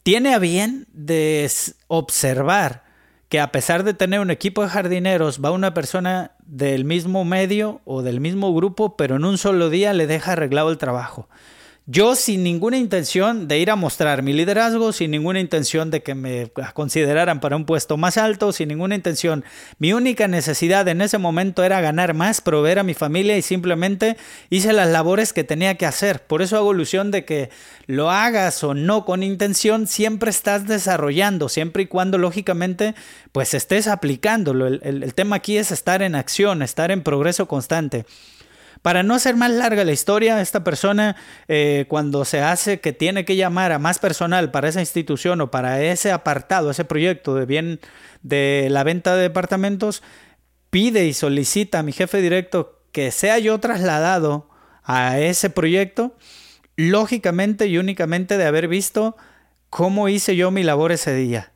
tiene 0.03 0.35
a 0.35 0.39
bien 0.39 0.87
de 0.93 1.51
observar 1.87 2.90
que 3.31 3.39
a 3.39 3.53
pesar 3.53 3.85
de 3.85 3.95
tener 3.95 4.19
un 4.19 4.33
equipo 4.33 4.63
de 4.63 4.69
jardineros, 4.69 5.41
va 5.43 5.53
una 5.53 5.73
persona 5.73 6.33
del 6.45 6.85
mismo 6.85 7.25
medio 7.25 7.81
o 7.85 8.03
del 8.03 8.19
mismo 8.19 8.53
grupo, 8.53 8.97
pero 8.97 9.17
en 9.17 9.25
un 9.25 9.39
solo 9.39 9.71
día 9.71 9.93
le 9.93 10.09
deja 10.09 10.33
arreglado 10.33 10.69
el 10.69 10.79
trabajo. 10.79 11.29
Yo 11.87 12.15
sin 12.15 12.45
ninguna 12.45 12.77
intención 12.77 13.49
de 13.49 13.59
ir 13.59 13.71
a 13.71 13.75
mostrar 13.75 14.23
mi 14.23 14.33
liderazgo, 14.33 14.93
sin 14.93 15.11
ninguna 15.11 15.41
intención 15.41 15.91
de 15.91 16.03
que 16.03 16.15
me 16.15 16.53
consideraran 16.75 17.41
para 17.41 17.57
un 17.57 17.65
puesto 17.65 17.97
más 17.97 18.17
alto, 18.17 18.53
sin 18.53 18.69
ninguna 18.69 18.95
intención. 18.95 19.45
Mi 19.79 19.93
única 19.93 20.29
necesidad 20.29 20.87
en 20.89 21.01
ese 21.01 21.19
momento 21.19 21.65
era 21.65 21.81
ganar 21.81 22.15
más, 22.15 22.43
proveer 22.43 22.79
a 22.79 22.85
mi 22.85 22.95
familia 22.95 23.37
y 23.37 23.43
simplemente 23.43 24.19
hice 24.51 24.73
las 24.73 24.89
labores 24.89 25.33
que 25.33 25.43
tenía 25.43 25.77
que 25.77 25.87
hacer. 25.87 26.23
Por 26.23 26.43
eso 26.43 26.57
hago 26.59 26.73
ilusión 26.73 27.11
de 27.11 27.25
que 27.25 27.51
lo 27.87 28.11
hagas 28.11 28.63
o 28.63 28.75
no 28.75 29.05
con 29.05 29.23
intención, 29.23 29.87
siempre 29.87 30.31
estás 30.31 30.69
desarrollando, 30.69 31.49
siempre 31.49 31.85
y 31.85 31.87
cuando 31.87 32.19
lógicamente 32.19 32.95
pues 33.33 33.55
estés 33.55 33.89
aplicándolo. 33.89 34.67
el, 34.69 34.81
el 34.83 35.15
tema 35.15 35.37
aquí 35.37 35.57
es 35.57 35.73
estar 35.73 36.03
en 36.03 36.15
acción, 36.15 36.63
estar 36.63 36.91
en 36.93 37.03
progreso 37.03 37.49
constante. 37.49 38.05
Para 38.83 39.03
no 39.03 39.15
hacer 39.15 39.37
más 39.37 39.51
larga 39.51 39.85
la 39.85 39.93
historia, 39.93 40.41
esta 40.41 40.65
persona 40.65 41.17
eh, 41.49 41.85
cuando 41.89 42.25
se 42.25 42.41
hace 42.41 42.81
que 42.81 42.95
tiene 42.95 43.27
que 43.27 43.37
llamar 43.37 43.73
a 43.73 43.79
más 43.79 43.99
personal 43.99 44.51
para 44.51 44.69
esa 44.69 44.81
institución 44.81 45.41
o 45.43 45.51
para 45.51 45.83
ese 45.83 46.13
apartado, 46.13 46.71
ese 46.71 46.87
proyecto 46.87 47.35
de 47.35 47.45
bien 47.45 47.81
de 48.23 48.69
la 48.71 48.83
venta 48.83 49.15
de 49.15 49.23
departamentos, 49.23 50.03
pide 50.71 51.07
y 51.07 51.13
solicita 51.13 51.81
a 51.81 51.83
mi 51.83 51.93
jefe 51.93 52.23
directo 52.23 52.81
que 52.93 53.11
sea 53.11 53.39
yo 53.39 53.59
trasladado 53.61 54.49
a 54.83 55.19
ese 55.19 55.51
proyecto, 55.51 56.17
lógicamente 56.77 57.67
y 57.67 57.77
únicamente 57.77 58.39
de 58.39 58.47
haber 58.47 58.67
visto 58.67 59.17
cómo 59.69 60.09
hice 60.09 60.37
yo 60.37 60.51
mi 60.51 60.63
labor 60.63 60.91
ese 60.93 61.15
día. 61.15 61.53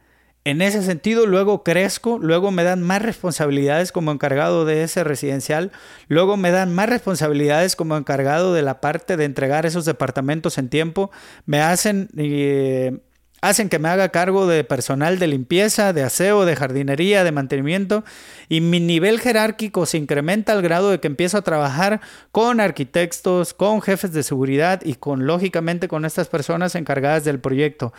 En 0.46 0.61
ese 0.61 0.83
sentido, 0.83 1.26
luego 1.26 1.62
crezco, 1.62 2.18
luego 2.18 2.50
me 2.50 2.64
dan 2.64 2.83
más 2.83 3.00
responsabilidades 3.00 3.92
como 3.92 4.12
encargado 4.12 4.66
de 4.66 4.83
ese 4.83 5.02
residencial, 5.02 5.72
luego 6.09 6.37
me 6.37 6.50
dan 6.50 6.74
más 6.74 6.90
responsabilidades 6.90 7.76
como 7.76 7.96
encargado 7.96 8.52
de 8.52 8.61
la 8.61 8.83
parte 8.83 9.16
de 9.16 9.24
entregar 9.24 9.64
esos 9.64 9.87
departamentos 9.87 10.59
en 10.59 10.68
tiempo, 10.68 11.11
me 11.46 11.62
hacen, 11.62 12.11
eh, 12.18 12.98
hacen 13.40 13.70
que 13.70 13.78
me 13.78 13.88
haga 13.88 14.11
cargo 14.11 14.46
de 14.46 14.64
personal 14.64 15.18
de 15.18 15.28
limpieza, 15.28 15.94
de 15.94 16.02
aseo, 16.02 16.44
de 16.44 16.57
jardinería, 16.57 17.24
de 17.24 17.33
mantenimiento, 17.33 18.04
y 18.50 18.61
mi 18.61 18.80
nivel 18.80 19.20
jerárquico 19.20 19.87
se 19.87 19.96
incrementa 19.96 20.52
al 20.52 20.61
grado 20.61 20.90
de 20.90 21.00
que 21.00 21.07
empiezo 21.07 21.38
a 21.38 21.42
trabajar 21.42 22.02
con 22.33 22.61
arquitectos, 22.61 23.54
con 23.54 23.80
jefes 23.80 24.12
de 24.12 24.22
seguridad 24.22 24.83
y 24.85 24.96
con, 24.96 25.26
lógicamente, 25.26 25.88
con 25.88 26.04
estas 26.04 26.28
personas 26.28 26.74
encargadas 26.74 27.24
del 27.24 27.40
proyecto. 27.40 27.94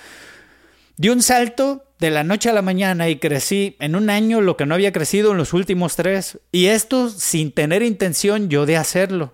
Di 0.97 1.09
un 1.09 1.21
salto 1.21 1.83
de 1.99 2.09
la 2.09 2.23
noche 2.23 2.49
a 2.49 2.53
la 2.53 2.61
mañana 2.61 3.09
y 3.09 3.17
crecí 3.17 3.75
en 3.79 3.95
un 3.95 4.09
año 4.09 4.39
lo 4.39 4.55
que 4.55 4.65
no 4.65 4.75
había 4.75 4.93
crecido 4.93 5.31
en 5.31 5.37
los 5.37 5.53
últimos 5.53 5.95
tres. 5.95 6.39
Y 6.51 6.67
esto 6.67 7.09
sin 7.09 7.51
tener 7.51 7.83
intención 7.83 8.49
yo 8.49 8.65
de 8.65 8.77
hacerlo. 8.77 9.33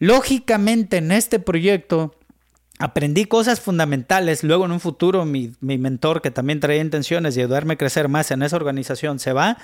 Lógicamente 0.00 0.96
en 0.96 1.12
este 1.12 1.38
proyecto 1.38 2.16
aprendí 2.80 3.26
cosas 3.26 3.60
fundamentales. 3.60 4.42
Luego 4.42 4.64
en 4.64 4.72
un 4.72 4.80
futuro 4.80 5.24
mi, 5.26 5.52
mentor 5.60 6.22
que 6.22 6.30
también 6.30 6.60
traía 6.60 6.80
intenciones 6.80 7.34
de 7.34 7.42
ayudarme 7.42 7.74
a 7.74 7.76
crecer 7.76 8.08
más 8.08 8.30
en 8.30 8.42
esa 8.42 8.56
organización 8.56 9.18
se 9.18 9.34
va. 9.34 9.58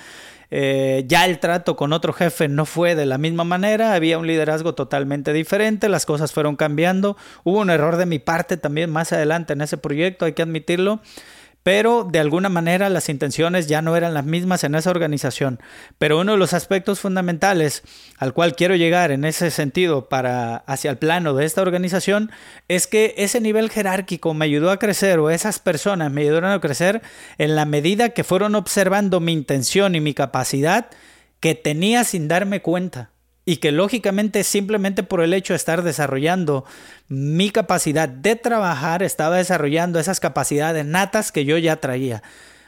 Eh, 0.51 1.03
ya 1.07 1.25
el 1.25 1.39
trato 1.39 1.75
con 1.75 1.91
otro 1.93 2.13
jefe 2.13 2.47
no 2.47 2.65
fue 2.65 2.95
de 2.95 3.05
la 3.05 3.17
misma 3.17 3.43
manera, 3.43 3.95
había 3.95 4.17
un 4.17 4.27
liderazgo 4.27 4.75
totalmente 4.75 5.33
diferente, 5.33 5.89
las 5.89 6.05
cosas 6.05 6.31
fueron 6.31 6.55
cambiando. 6.55 7.17
Hubo 7.43 7.59
un 7.59 7.71
error 7.71 7.97
de 7.97 8.05
mi 8.05 8.19
parte 8.19 8.55
también 8.55 8.91
más 8.91 9.11
adelante 9.11 9.53
en 9.53 9.61
ese 9.61 9.77
proyecto, 9.77 10.25
hay 10.25 10.33
que 10.33 10.43
admitirlo 10.43 11.01
pero 11.67 12.07
de 12.09 12.19
alguna 12.19 12.47
manera 12.47 12.87
las 12.87 13.09
intenciones 13.09 13.67
ya 13.67 13.81
no 13.81 13.97
eran 13.97 14.13
las 14.13 14.23
mismas 14.23 14.63
en 14.63 14.73
esa 14.73 14.89
organización. 14.89 15.59
Pero 15.97 16.17
uno 16.17 16.31
de 16.31 16.37
los 16.37 16.53
aspectos 16.53 17.01
fundamentales 17.01 17.83
al 18.17 18.33
cual 18.33 18.55
quiero 18.55 18.77
llegar 18.77 19.11
en 19.11 19.25
ese 19.25 19.51
sentido 19.51 20.07
para 20.07 20.55
hacia 20.55 20.91
el 20.91 20.97
plano 20.97 21.33
de 21.33 21.43
esta 21.43 21.61
organización 21.61 22.31
es 22.69 22.87
que 22.87 23.15
ese 23.17 23.41
nivel 23.41 23.69
jerárquico 23.69 24.33
me 24.33 24.45
ayudó 24.45 24.71
a 24.71 24.79
crecer 24.79 25.19
o 25.19 25.29
esas 25.29 25.59
personas 25.59 26.09
me 26.09 26.21
ayudaron 26.21 26.51
a 26.51 26.61
crecer 26.61 27.01
en 27.37 27.57
la 27.57 27.65
medida 27.65 28.11
que 28.11 28.23
fueron 28.23 28.55
observando 28.55 29.19
mi 29.19 29.33
intención 29.33 29.93
y 29.93 29.99
mi 29.99 30.13
capacidad 30.13 30.87
que 31.41 31.53
tenía 31.53 32.05
sin 32.05 32.29
darme 32.29 32.61
cuenta 32.61 33.09
y 33.47 33.57
que 33.57 33.71
lógicamente 33.71 34.43
simplemente 34.43 35.03
por 35.03 35.21
el 35.21 35.33
hecho 35.33 35.53
de 35.53 35.57
estar 35.57 35.81
desarrollando 35.81 36.65
mi 37.07 37.49
capacidad 37.49 38.09
de 38.09 38.35
trabajar, 38.35 39.03
estaba 39.03 39.37
desarrollando 39.37 40.01
esas 40.01 40.19
capacidades 40.19 40.85
natas 40.85 41.31
que 41.31 41.45
yo 41.45 41.57
ya 41.57 41.77
traía. 41.77 42.21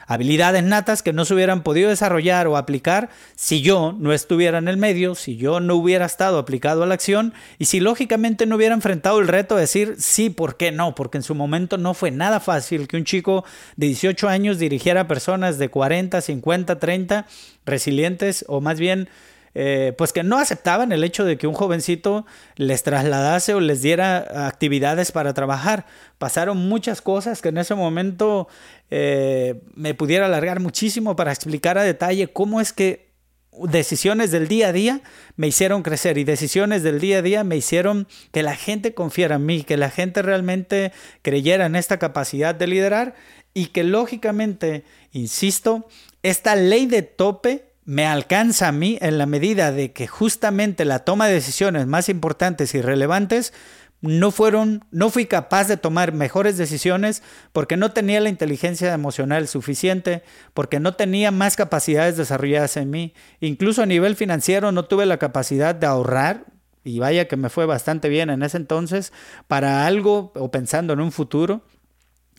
Habilidades 0.06 0.64
natas 0.64 1.02
que 1.02 1.12
no 1.12 1.26
se 1.26 1.34
hubieran 1.34 1.62
podido 1.64 1.90
desarrollar 1.90 2.46
o 2.46 2.56
aplicar 2.56 3.10
si 3.36 3.60
yo 3.60 3.94
no 3.98 4.14
estuviera 4.14 4.56
en 4.56 4.68
el 4.68 4.78
medio, 4.78 5.14
si 5.14 5.36
yo 5.36 5.60
no 5.60 5.74
hubiera 5.74 6.06
estado 6.06 6.38
aplicado 6.38 6.82
a 6.82 6.86
la 6.86 6.94
acción 6.94 7.34
y 7.58 7.66
si 7.66 7.78
lógicamente 7.78 8.46
no 8.46 8.56
hubiera 8.56 8.74
enfrentado 8.74 9.20
el 9.20 9.28
reto 9.28 9.56
de 9.56 9.60
decir 9.60 9.96
sí, 9.98 10.30
¿por 10.30 10.56
qué 10.56 10.72
no? 10.72 10.94
Porque 10.94 11.18
en 11.18 11.24
su 11.24 11.34
momento 11.34 11.76
no 11.76 11.92
fue 11.92 12.10
nada 12.10 12.40
fácil 12.40 12.88
que 12.88 12.96
un 12.96 13.04
chico 13.04 13.44
de 13.76 13.88
18 13.88 14.30
años 14.30 14.58
dirigiera 14.58 15.02
a 15.02 15.08
personas 15.08 15.58
de 15.58 15.68
40, 15.68 16.22
50, 16.22 16.78
30 16.78 17.26
resilientes 17.66 18.46
o 18.48 18.62
más 18.62 18.80
bien 18.80 19.10
eh, 19.54 19.94
pues 19.98 20.12
que 20.12 20.22
no 20.22 20.38
aceptaban 20.38 20.92
el 20.92 21.02
hecho 21.02 21.24
de 21.24 21.36
que 21.36 21.46
un 21.46 21.54
jovencito 21.54 22.24
les 22.56 22.82
trasladase 22.82 23.54
o 23.54 23.60
les 23.60 23.82
diera 23.82 24.46
actividades 24.46 25.12
para 25.12 25.34
trabajar. 25.34 25.86
Pasaron 26.18 26.56
muchas 26.68 27.02
cosas 27.02 27.42
que 27.42 27.48
en 27.48 27.58
ese 27.58 27.74
momento 27.74 28.48
eh, 28.90 29.60
me 29.74 29.94
pudiera 29.94 30.26
alargar 30.26 30.60
muchísimo 30.60 31.16
para 31.16 31.32
explicar 31.32 31.78
a 31.78 31.82
detalle 31.82 32.28
cómo 32.28 32.60
es 32.60 32.72
que 32.72 33.10
decisiones 33.52 34.30
del 34.30 34.46
día 34.46 34.68
a 34.68 34.72
día 34.72 35.00
me 35.36 35.48
hicieron 35.48 35.82
crecer 35.82 36.18
y 36.18 36.24
decisiones 36.24 36.82
del 36.82 37.00
día 37.00 37.18
a 37.18 37.22
día 37.22 37.44
me 37.44 37.56
hicieron 37.56 38.06
que 38.32 38.42
la 38.42 38.54
gente 38.54 38.94
confiara 38.94 39.36
en 39.36 39.46
mí, 39.46 39.64
que 39.64 39.76
la 39.76 39.90
gente 39.90 40.22
realmente 40.22 40.92
creyera 41.22 41.66
en 41.66 41.76
esta 41.76 41.98
capacidad 41.98 42.54
de 42.54 42.68
liderar 42.68 43.14
y 43.52 43.66
que 43.66 43.82
lógicamente, 43.82 44.84
insisto, 45.12 45.88
esta 46.22 46.54
ley 46.54 46.86
de 46.86 47.02
tope 47.02 47.69
me 47.90 48.06
alcanza 48.06 48.68
a 48.68 48.72
mí 48.72 48.98
en 49.00 49.18
la 49.18 49.26
medida 49.26 49.72
de 49.72 49.92
que 49.92 50.06
justamente 50.06 50.84
la 50.84 51.00
toma 51.00 51.26
de 51.26 51.34
decisiones 51.34 51.88
más 51.88 52.08
importantes 52.08 52.72
y 52.76 52.82
relevantes 52.82 53.52
no 54.00 54.30
fueron, 54.30 54.84
no 54.92 55.10
fui 55.10 55.26
capaz 55.26 55.66
de 55.66 55.76
tomar 55.76 56.12
mejores 56.12 56.56
decisiones 56.56 57.24
porque 57.50 57.76
no 57.76 57.90
tenía 57.90 58.20
la 58.20 58.28
inteligencia 58.28 58.94
emocional 58.94 59.48
suficiente, 59.48 60.22
porque 60.54 60.78
no 60.78 60.94
tenía 60.94 61.32
más 61.32 61.56
capacidades 61.56 62.16
desarrolladas 62.16 62.76
en 62.76 62.90
mí. 62.90 63.12
Incluso 63.40 63.82
a 63.82 63.86
nivel 63.86 64.14
financiero 64.14 64.70
no 64.70 64.84
tuve 64.84 65.04
la 65.04 65.18
capacidad 65.18 65.74
de 65.74 65.88
ahorrar, 65.88 66.44
y 66.84 67.00
vaya 67.00 67.26
que 67.26 67.36
me 67.36 67.48
fue 67.48 67.66
bastante 67.66 68.08
bien 68.08 68.30
en 68.30 68.44
ese 68.44 68.56
entonces, 68.56 69.12
para 69.48 69.84
algo 69.84 70.30
o 70.36 70.52
pensando 70.52 70.92
en 70.92 71.00
un 71.00 71.10
futuro. 71.10 71.62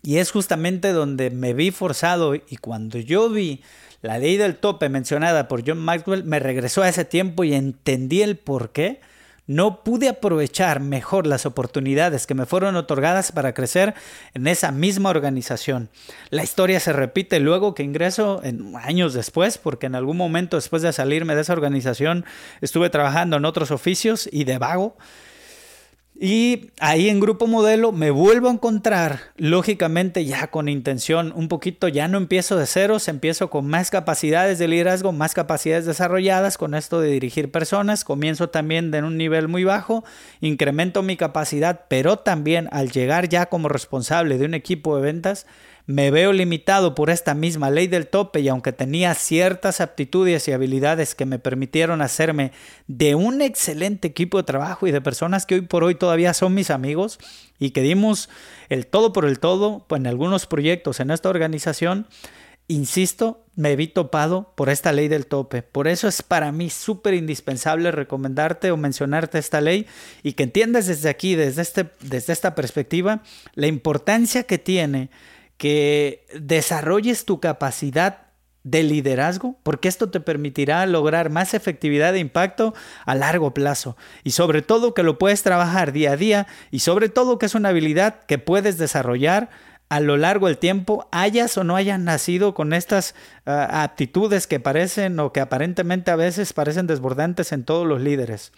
Y 0.02 0.16
es 0.16 0.32
justamente 0.32 0.92
donde 0.92 1.28
me 1.28 1.52
vi 1.52 1.72
forzado 1.72 2.34
y 2.34 2.56
cuando 2.56 2.98
yo 2.98 3.28
vi 3.28 3.62
la 4.02 4.18
ley 4.18 4.36
del 4.36 4.56
tope 4.56 4.88
mencionada 4.88 5.48
por 5.48 5.66
John 5.66 5.78
Maxwell 5.78 6.24
me 6.24 6.40
regresó 6.40 6.82
a 6.82 6.88
ese 6.88 7.04
tiempo 7.04 7.44
y 7.44 7.54
entendí 7.54 8.22
el 8.22 8.36
por 8.36 8.70
qué 8.70 9.00
no 9.46 9.82
pude 9.82 10.08
aprovechar 10.08 10.80
mejor 10.80 11.26
las 11.26 11.46
oportunidades 11.46 12.26
que 12.26 12.34
me 12.34 12.46
fueron 12.46 12.76
otorgadas 12.76 13.32
para 13.32 13.54
crecer 13.54 13.94
en 14.34 14.46
esa 14.46 14.70
misma 14.70 15.10
organización. 15.10 15.88
La 16.30 16.44
historia 16.44 16.80
se 16.80 16.92
repite 16.92 17.40
luego 17.40 17.74
que 17.74 17.82
ingreso 17.82 18.40
en 18.44 18.74
años 18.76 19.14
después, 19.14 19.58
porque 19.58 19.86
en 19.86 19.94
algún 19.94 20.16
momento 20.16 20.56
después 20.56 20.82
de 20.82 20.92
salirme 20.92 21.34
de 21.34 21.42
esa 21.42 21.52
organización 21.52 22.24
estuve 22.60 22.88
trabajando 22.90 23.36
en 23.36 23.44
otros 23.44 23.70
oficios 23.70 24.28
y 24.30 24.44
de 24.44 24.58
vago. 24.58 24.96
Y 26.24 26.70
ahí 26.78 27.08
en 27.08 27.18
Grupo 27.18 27.48
Modelo 27.48 27.90
me 27.90 28.12
vuelvo 28.12 28.48
a 28.48 28.52
encontrar, 28.52 29.32
lógicamente 29.36 30.24
ya 30.24 30.52
con 30.52 30.68
intención, 30.68 31.32
un 31.34 31.48
poquito, 31.48 31.88
ya 31.88 32.06
no 32.06 32.16
empiezo 32.16 32.56
de 32.56 32.66
ceros, 32.66 33.08
empiezo 33.08 33.50
con 33.50 33.66
más 33.66 33.90
capacidades 33.90 34.60
de 34.60 34.68
liderazgo, 34.68 35.10
más 35.10 35.34
capacidades 35.34 35.84
desarrolladas 35.84 36.58
con 36.58 36.74
esto 36.74 37.00
de 37.00 37.08
dirigir 37.08 37.50
personas, 37.50 38.04
comienzo 38.04 38.50
también 38.50 38.92
de 38.92 39.02
un 39.02 39.16
nivel 39.16 39.48
muy 39.48 39.64
bajo, 39.64 40.04
incremento 40.40 41.02
mi 41.02 41.16
capacidad, 41.16 41.86
pero 41.88 42.20
también 42.20 42.68
al 42.70 42.92
llegar 42.92 43.28
ya 43.28 43.46
como 43.46 43.68
responsable 43.68 44.38
de 44.38 44.44
un 44.44 44.54
equipo 44.54 44.94
de 44.94 45.02
ventas, 45.02 45.48
me 45.86 46.10
veo 46.10 46.32
limitado 46.32 46.94
por 46.94 47.10
esta 47.10 47.34
misma 47.34 47.70
ley 47.70 47.86
del 47.86 48.06
tope 48.06 48.40
y 48.40 48.48
aunque 48.48 48.72
tenía 48.72 49.14
ciertas 49.14 49.80
aptitudes 49.80 50.46
y 50.46 50.52
habilidades 50.52 51.14
que 51.14 51.26
me 51.26 51.38
permitieron 51.38 52.02
hacerme 52.02 52.52
de 52.86 53.14
un 53.14 53.42
excelente 53.42 54.08
equipo 54.08 54.38
de 54.38 54.44
trabajo 54.44 54.86
y 54.86 54.92
de 54.92 55.00
personas 55.00 55.44
que 55.44 55.56
hoy 55.56 55.60
por 55.62 55.84
hoy 55.84 55.94
todavía 55.94 56.34
son 56.34 56.54
mis 56.54 56.70
amigos 56.70 57.18
y 57.58 57.70
que 57.70 57.82
dimos 57.82 58.28
el 58.68 58.86
todo 58.86 59.12
por 59.12 59.24
el 59.24 59.38
todo 59.38 59.86
en 59.90 60.06
algunos 60.06 60.46
proyectos 60.46 61.00
en 61.00 61.10
esta 61.10 61.28
organización, 61.28 62.06
insisto, 62.68 63.44
me 63.54 63.76
vi 63.76 63.88
topado 63.88 64.52
por 64.56 64.70
esta 64.70 64.92
ley 64.92 65.08
del 65.08 65.26
tope. 65.26 65.62
Por 65.62 65.88
eso 65.88 66.08
es 66.08 66.22
para 66.22 66.52
mí 66.52 66.70
súper 66.70 67.14
indispensable 67.14 67.90
recomendarte 67.90 68.70
o 68.70 68.76
mencionarte 68.76 69.38
esta 69.38 69.60
ley 69.60 69.86
y 70.22 70.32
que 70.32 70.44
entiendas 70.44 70.86
desde 70.86 71.08
aquí, 71.08 71.34
desde, 71.34 71.62
este, 71.62 71.90
desde 72.00 72.32
esta 72.32 72.54
perspectiva, 72.54 73.22
la 73.54 73.66
importancia 73.66 74.44
que 74.44 74.58
tiene 74.58 75.10
que 75.56 76.26
desarrolles 76.34 77.24
tu 77.24 77.40
capacidad 77.40 78.22
de 78.64 78.82
liderazgo, 78.82 79.58
porque 79.62 79.88
esto 79.88 80.10
te 80.10 80.20
permitirá 80.20 80.86
lograr 80.86 81.30
más 81.30 81.52
efectividad 81.54 82.14
e 82.14 82.20
impacto 82.20 82.74
a 83.04 83.14
largo 83.14 83.52
plazo. 83.54 83.96
Y 84.22 84.32
sobre 84.32 84.62
todo 84.62 84.94
que 84.94 85.02
lo 85.02 85.18
puedes 85.18 85.42
trabajar 85.42 85.92
día 85.92 86.12
a 86.12 86.16
día 86.16 86.46
y 86.70 86.80
sobre 86.80 87.08
todo 87.08 87.38
que 87.38 87.46
es 87.46 87.54
una 87.54 87.70
habilidad 87.70 88.20
que 88.26 88.38
puedes 88.38 88.78
desarrollar 88.78 89.50
a 89.88 90.00
lo 90.00 90.16
largo 90.16 90.46
del 90.46 90.56
tiempo, 90.56 91.06
hayas 91.12 91.58
o 91.58 91.64
no 91.64 91.76
hayas 91.76 92.00
nacido 92.00 92.54
con 92.54 92.72
estas 92.72 93.14
ah, 93.44 93.82
aptitudes 93.82 94.46
que 94.46 94.58
parecen 94.58 95.20
o 95.20 95.32
que 95.32 95.40
aparentemente 95.40 96.10
a 96.10 96.16
veces 96.16 96.54
parecen 96.54 96.86
desbordantes 96.86 97.52
en 97.52 97.64
todos 97.64 97.86
los 97.86 98.00
líderes. 98.00 98.52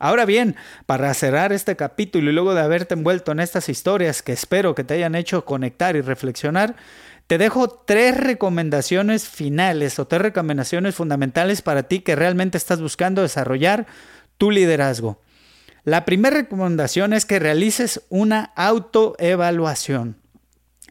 Ahora 0.00 0.24
bien, 0.24 0.56
para 0.86 1.12
cerrar 1.12 1.52
este 1.52 1.76
capítulo 1.76 2.30
y 2.30 2.32
luego 2.32 2.54
de 2.54 2.62
haberte 2.62 2.94
envuelto 2.94 3.32
en 3.32 3.40
estas 3.40 3.68
historias 3.68 4.22
que 4.22 4.32
espero 4.32 4.74
que 4.74 4.82
te 4.82 4.94
hayan 4.94 5.14
hecho 5.14 5.44
conectar 5.44 5.94
y 5.94 6.00
reflexionar, 6.00 6.74
te 7.26 7.36
dejo 7.36 7.68
tres 7.68 8.16
recomendaciones 8.16 9.28
finales 9.28 9.98
o 9.98 10.06
tres 10.06 10.22
recomendaciones 10.22 10.94
fundamentales 10.94 11.60
para 11.60 11.82
ti 11.82 12.00
que 12.00 12.16
realmente 12.16 12.56
estás 12.56 12.80
buscando 12.80 13.20
desarrollar 13.20 13.86
tu 14.38 14.50
liderazgo. 14.50 15.20
La 15.84 16.06
primera 16.06 16.34
recomendación 16.34 17.12
es 17.12 17.26
que 17.26 17.38
realices 17.38 18.00
una 18.08 18.52
autoevaluación. 18.56 20.16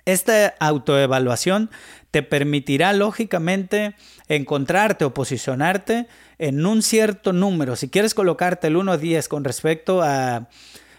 Esta 0.05 0.55
autoevaluación 0.59 1.71
te 2.11 2.23
permitirá 2.23 2.93
lógicamente 2.93 3.95
encontrarte 4.27 5.05
o 5.05 5.13
posicionarte 5.13 6.07
en 6.37 6.65
un 6.65 6.81
cierto 6.81 7.33
número. 7.33 7.75
Si 7.75 7.89
quieres 7.89 8.13
colocarte 8.13 8.67
el 8.67 8.77
1 8.77 8.93
a 8.93 8.97
10 8.97 9.27
con 9.27 9.43
respecto 9.43 10.01
a, 10.01 10.47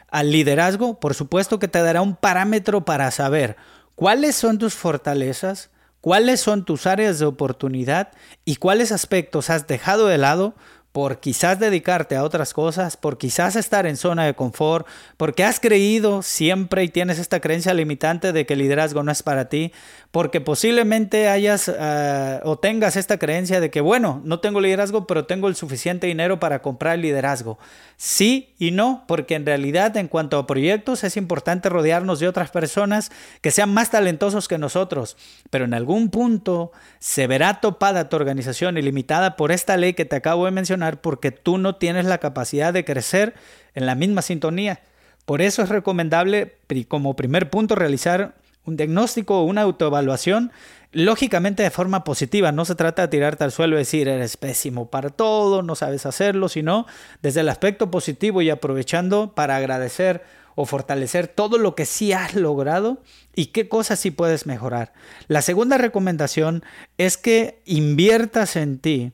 al 0.09 0.31
liderazgo, 0.31 1.01
por 1.01 1.15
supuesto 1.15 1.59
que 1.59 1.69
te 1.69 1.83
dará 1.83 2.03
un 2.03 2.17
parámetro 2.17 2.85
para 2.85 3.11
saber 3.11 3.57
cuáles 3.95 4.37
son 4.37 4.59
tus 4.59 4.75
fortalezas, 4.75 5.71
cuáles 6.01 6.41
son 6.41 6.65
tus 6.65 6.87
áreas 6.87 7.19
de 7.19 7.27
oportunidad 7.27 8.09
y 8.45 8.57
cuáles 8.57 8.93
aspectos 8.93 9.51
has 9.51 9.67
dejado 9.67 10.07
de 10.07 10.19
lado 10.19 10.55
por 10.93 11.21
quizás 11.21 11.61
dedicarte 11.61 12.17
a 12.17 12.25
otras 12.25 12.53
cosas, 12.53 12.97
por 12.97 13.17
quizás 13.17 13.55
estar 13.55 13.87
en 13.87 13.97
zona 13.97 14.25
de 14.25 14.35
confort, 14.35 14.87
porque 15.17 15.45
has 15.45 15.61
creído 15.61 16.23
siempre 16.23 16.83
y 16.83 16.89
tienes 16.89 17.21
esta 17.21 17.39
creencia 17.39 17.75
limitante 17.75 18.33
de 18.33 18.45
que 18.45 18.55
el 18.55 18.59
liderazgo 18.59 19.05
no 19.05 19.13
es 19.13 19.23
para 19.23 19.49
ti, 19.49 19.73
porque 20.11 20.41
posiblemente 20.41 21.29
hayas 21.29 21.69
uh, 21.69 22.41
o 22.43 22.59
tengas 22.59 22.97
esta 22.97 23.19
creencia 23.19 23.61
de 23.61 23.71
que, 23.71 23.81
bueno, 23.81 24.21
no 24.25 24.41
tengo 24.41 24.61
liderazgo, 24.61 25.07
pero 25.07 25.27
tengo 25.27 25.47
el 25.47 25.55
suficiente 25.55 26.09
dinero 26.09 26.41
para 26.41 26.61
comprar 26.61 26.95
el 26.95 27.03
liderazgo. 27.03 27.59
Sí 27.97 28.55
y 28.59 28.73
no, 28.73 29.05
porque 29.07 29.37
en 29.37 29.47
realidad 29.47 29.97
en 29.97 30.09
cuanto 30.09 30.39
a 30.39 30.47
proyectos 30.49 31.05
es 31.05 31.17
importante 31.17 31.69
rodearnos 31.69 32.19
de 32.19 32.27
otras 32.27 32.51
personas 32.51 33.13
que 33.43 33.53
sean 33.53 33.73
más 33.73 33.91
talentosos 33.91 34.49
que 34.49 34.59
nosotros, 34.59 35.17
pero 35.51 35.67
en 35.67 35.75
algún 35.75 36.11
punto 36.11 36.73
se 36.99 37.29
verá 37.29 37.61
topada 37.61 38.09
tu 38.09 38.17
organización 38.17 38.77
y 38.77 38.83
limitada 38.83 39.37
por 39.37 39.53
esta 39.53 39.77
ley 39.77 39.95
que 39.95 40.05
te 40.05 40.17
acabo 40.17 40.47
de 40.47 40.51
mencionar 40.51 40.80
porque 41.01 41.31
tú 41.31 41.59
no 41.59 41.77
tienes 41.77 42.07
la 42.07 42.19
capacidad 42.19 42.73
de 42.73 42.85
crecer 42.85 43.35
en 43.75 43.87
la 43.87 43.95
misma 43.95 44.23
sintonía. 44.23 44.81
Por 45.25 45.43
eso 45.43 45.63
es 45.63 45.69
recomendable 45.69 46.57
como 46.89 47.17
primer 47.17 47.51
punto 47.51 47.75
realizar 47.75 48.35
un 48.65 48.77
diagnóstico 48.77 49.41
o 49.41 49.45
una 49.45 49.63
autoevaluación, 49.63 50.53
lógicamente 50.93 51.63
de 51.63 51.71
forma 51.71 52.05
positiva. 52.05 52.53
No 52.53 52.65
se 52.65 52.75
trata 52.75 53.03
de 53.03 53.09
tirarte 53.09 53.45
al 53.45 53.53
suelo 53.53 53.77
y 53.77 53.81
decir 53.81 54.09
eres 54.09 54.37
pésimo 54.37 54.91
para 54.91 55.11
todo, 55.11 55.63
no 55.63 55.75
sabes 55.75 56.07
hacerlo, 56.07 56.49
sino 56.49 56.87
desde 57.23 57.41
el 57.41 57.49
aspecto 57.49 57.91
positivo 57.91 58.43
y 58.43 58.51
aprovechando 58.51 59.35
para 59.35 59.57
agradecer 59.57 60.23
o 60.57 60.67
fortalecer 60.67 61.29
todo 61.29 61.59
lo 61.59 61.75
que 61.75 61.87
sí 61.87 62.13
has 62.13 62.35
logrado 62.35 63.03
y 63.35 63.47
qué 63.47 63.69
cosas 63.69 63.99
sí 63.99 64.11
puedes 64.11 64.47
mejorar. 64.47 64.93
La 65.29 65.43
segunda 65.43 65.79
recomendación 65.79 66.65
es 66.99 67.17
que 67.17 67.63
inviertas 67.65 68.57
en 68.57 68.79
ti 68.79 69.13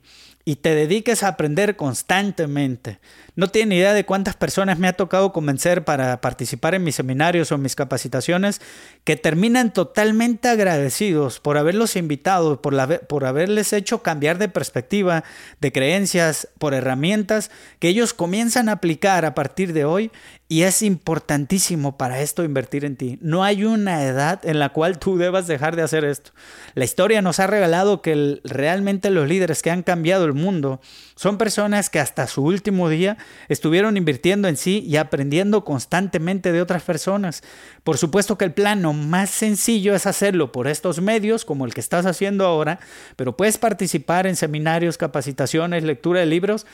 y 0.49 0.57
te 0.57 0.77
dediques 0.77 1.25
a 1.25 1.29
aprender 1.29 1.75
constantemente. 1.75 3.01
No 3.35 3.49
tiene 3.49 3.75
idea 3.75 3.93
de 3.93 4.07
cuántas 4.07 4.37
personas 4.37 4.79
me 4.79 4.87
ha 4.87 4.93
tocado 4.93 5.33
convencer 5.33 5.85
para 5.85 6.21
participar 6.21 6.77
en 6.77 6.85
mis 6.85 6.95
seminarios 6.95 7.51
o 7.51 7.59
mis 7.59 7.75
capacitaciones 7.75 8.61
que 9.03 9.17
terminan 9.17 9.73
totalmente 9.73 10.49
agradecidos 10.49 11.41
por 11.41 11.59
haberlos 11.59 11.97
invitado, 11.97 12.63
por, 12.63 13.07
por 13.09 13.25
haberles 13.25 13.73
hecho 13.73 14.05
cambiar 14.05 14.39
de 14.39 14.49
perspectiva, 14.49 15.25
de 15.61 15.73
creencias, 15.73 16.49
por 16.59 16.75
herramientas 16.75 17.51
que 17.81 17.89
ellos 17.89 18.15
comienzan 18.15 18.69
a 18.69 18.75
aplicar 18.75 19.25
a 19.25 19.35
partir 19.35 19.73
de 19.73 19.85
hoy 19.85 20.13
y 20.49 20.63
es 20.63 20.83
importantísimo 20.83 21.97
para 21.97 22.21
esto 22.21 22.45
invertir 22.45 22.85
en 22.85 22.97
ti. 22.97 23.19
No 23.21 23.43
hay 23.43 23.65
una 23.65 24.05
edad 24.05 24.41
en 24.45 24.61
la 24.61 24.69
cual 24.69 25.01
tú 25.01 25.19
debas 25.19 25.49
dejar 25.49 25.75
de 25.75 25.83
hacer 25.83 26.05
esto. 26.05 26.31
La 26.75 26.85
historia 26.85 27.21
nos 27.21 27.41
ha 27.41 27.49
regalado 27.49 28.01
que 28.01 28.41
realmente 28.45 29.11
los 29.11 29.29
líderes 29.29 29.63
que 29.63 29.73
han 29.73 29.83
cambiado 29.83 30.25
el 30.25 30.35
mundo 30.35 30.81
son 31.17 31.37
personas 31.37 31.91
que 31.91 31.99
hasta 31.99 32.29
su 32.29 32.45
último 32.45 32.89
día 32.89 33.17
estuvieron 33.49 33.97
invirtiendo 33.97 34.47
en 34.47 34.57
sí 34.57 34.85
y 34.87 34.99
aprendiendo 34.99 35.65
constantemente 35.65 36.53
de 36.53 36.63
otras 36.63 36.85
personas. 36.85 37.43
Por 37.83 37.99
supuesto 37.99 38.39
que 38.39 38.45
el 38.45 38.55
plano 38.55 38.93
más 38.93 39.31
sencillo 39.31 39.97
es 39.97 40.07
hacerlo 40.07 40.53
por 40.53 40.69
estos 40.69 41.01
medios, 41.01 41.45
como 41.45 41.65
el 41.65 41.75
que 41.75 41.81
estás 41.81 42.07
haciendo 42.07 42.47
ahora, 42.47 42.79
pero 43.17 43.37
puedes 43.37 43.59
participar 43.59 44.29
en 44.29 44.37
seminarios, 44.37 44.97
capacitaciones, 44.97 45.83
lectura 45.83 46.21
de 46.21 46.27
libros, 46.27 46.67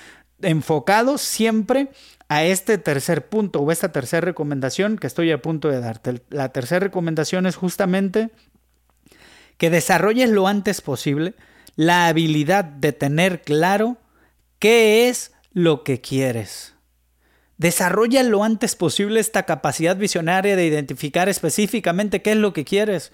enfocados 0.42 1.22
siempre 1.22 1.88
a 2.32 2.44
este 2.44 2.78
tercer 2.78 3.28
punto 3.28 3.60
o 3.60 3.70
esta 3.70 3.92
tercera 3.92 4.24
recomendación 4.24 4.96
que 4.96 5.06
estoy 5.06 5.30
a 5.32 5.42
punto 5.42 5.68
de 5.68 5.80
darte. 5.80 6.22
La 6.30 6.50
tercera 6.50 6.80
recomendación 6.80 7.44
es 7.44 7.56
justamente 7.56 8.30
que 9.58 9.68
desarrolles 9.68 10.30
lo 10.30 10.48
antes 10.48 10.80
posible 10.80 11.34
la 11.76 12.06
habilidad 12.06 12.64
de 12.64 12.92
tener 12.92 13.42
claro 13.42 13.98
qué 14.58 15.10
es 15.10 15.32
lo 15.52 15.84
que 15.84 16.00
quieres. 16.00 16.72
Desarrolla 17.58 18.22
lo 18.22 18.44
antes 18.44 18.76
posible 18.76 19.20
esta 19.20 19.42
capacidad 19.42 19.96
visionaria 19.98 20.56
de 20.56 20.64
identificar 20.64 21.28
específicamente 21.28 22.22
qué 22.22 22.32
es 22.32 22.38
lo 22.38 22.54
que 22.54 22.64
quieres. 22.64 23.12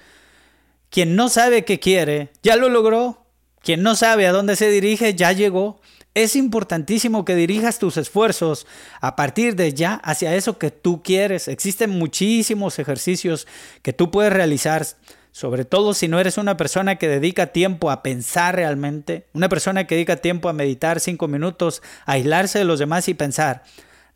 Quien 0.91 1.17
no 1.17 1.29
sabe 1.29 1.65
qué 1.65 1.81
quiere, 1.81 2.31
ya 2.45 2.55
lo 2.55 2.69
logró. 2.69 3.27
Quien 3.63 3.83
no 3.83 3.97
sabe 3.97 4.29
a 4.29 4.33
dónde 4.33 4.55
se 4.55 4.71
dirige, 4.71 5.15
ya 5.15 5.33
llegó. 5.33 5.81
Es 6.19 6.35
importantísimo 6.35 7.25
que 7.25 7.37
dirijas 7.37 7.79
tus 7.79 7.97
esfuerzos 7.97 8.67
a 9.01 9.15
partir 9.15 9.55
de 9.55 9.73
ya 9.73 9.95
hacia 9.95 10.35
eso 10.35 10.59
que 10.59 10.73
tú 10.73 11.01
quieres. 11.01 11.47
Existen 11.47 11.91
muchísimos 11.91 12.81
ejercicios 12.81 13.47
que 13.83 13.93
tú 13.93 14.11
puedes 14.11 14.33
realizar 14.33 14.85
sobre 15.31 15.65
todo 15.65 15.95
si 15.95 16.09
no 16.09 16.19
eres 16.19 16.37
una 16.37 16.57
persona 16.57 16.97
que 16.97 17.07
dedica 17.07 17.53
tiempo 17.53 17.93
a 17.93 18.03
pensar 18.03 18.57
realmente, 18.57 19.29
una 19.33 19.49
persona 19.49 19.87
que 19.87 19.95
dedica 19.95 20.17
tiempo 20.17 20.49
a 20.49 20.53
meditar 20.53 20.99
cinco 20.99 21.29
minutos, 21.29 21.83
a 22.05 22.15
aislarse 22.15 22.59
de 22.59 22.65
los 22.65 22.81
demás 22.81 23.09
y 23.09 23.15
pensar, 23.15 23.63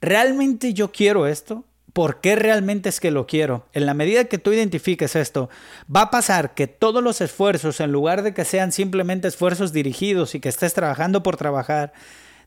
¿realmente 0.01 0.75
yo 0.75 0.91
quiero 0.91 1.29
esto? 1.29 1.65
¿Por 1.93 2.21
qué 2.21 2.37
realmente 2.37 2.89
es 2.89 3.01
que 3.01 3.11
lo 3.11 3.27
quiero? 3.27 3.67
En 3.75 3.85
la 3.85 3.93
medida 3.93 4.25
que 4.25 4.39
tú 4.39 4.53
identifiques 4.53 5.15
esto, 5.15 5.51
va 5.95 6.03
a 6.03 6.11
pasar 6.11 6.55
que 6.55 6.67
todos 6.67 7.03
los 7.03 7.21
esfuerzos, 7.21 7.81
en 7.81 7.93
lugar 7.93 8.23
de 8.23 8.33
que 8.33 8.47
sean 8.47 8.73
simplemente 8.73 9.29
esfuerzos 9.29 9.73
dirigidos 9.73 10.35
y 10.35 10.41
que 10.41 10.49
estés 10.49 10.73
trabajando 10.73 11.23
por 11.23 11.37
trabajar, 11.37 11.93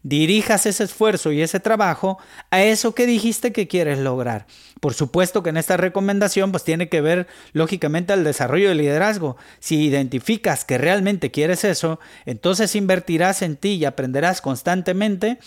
dirijas 0.06 0.68
ese 0.68 0.84
esfuerzo 0.84 1.32
y 1.32 1.42
ese 1.42 1.60
trabajo 1.60 2.20
a 2.52 2.64
eso 2.64 2.94
que 2.94 3.08
dijiste 3.08 3.52
que 3.52 3.68
quieres 3.68 3.98
lograr. 3.98 4.46
Por 4.80 4.94
supuesto 4.94 5.42
que 5.42 5.50
en 5.50 5.58
esta 5.58 5.78
recomendación 5.78 6.52
pues 6.52 6.64
tiene 6.64 6.90
que 6.90 7.02
ver 7.02 7.28
lógicamente 7.54 8.14
al 8.14 8.24
desarrollo 8.24 8.70
del 8.70 8.78
liderazgo. 8.78 9.36
Si 9.60 9.84
identificas 9.84 10.64
que 10.64 10.78
realmente 10.78 11.32
quieres 11.32 11.64
eso, 11.64 12.00
entonces 12.26 12.76
invertirás 12.76 13.42
en 13.42 13.58
ti 13.58 13.74
y 13.74 13.86
aprenderás 13.86 14.42
constantemente 14.42 15.40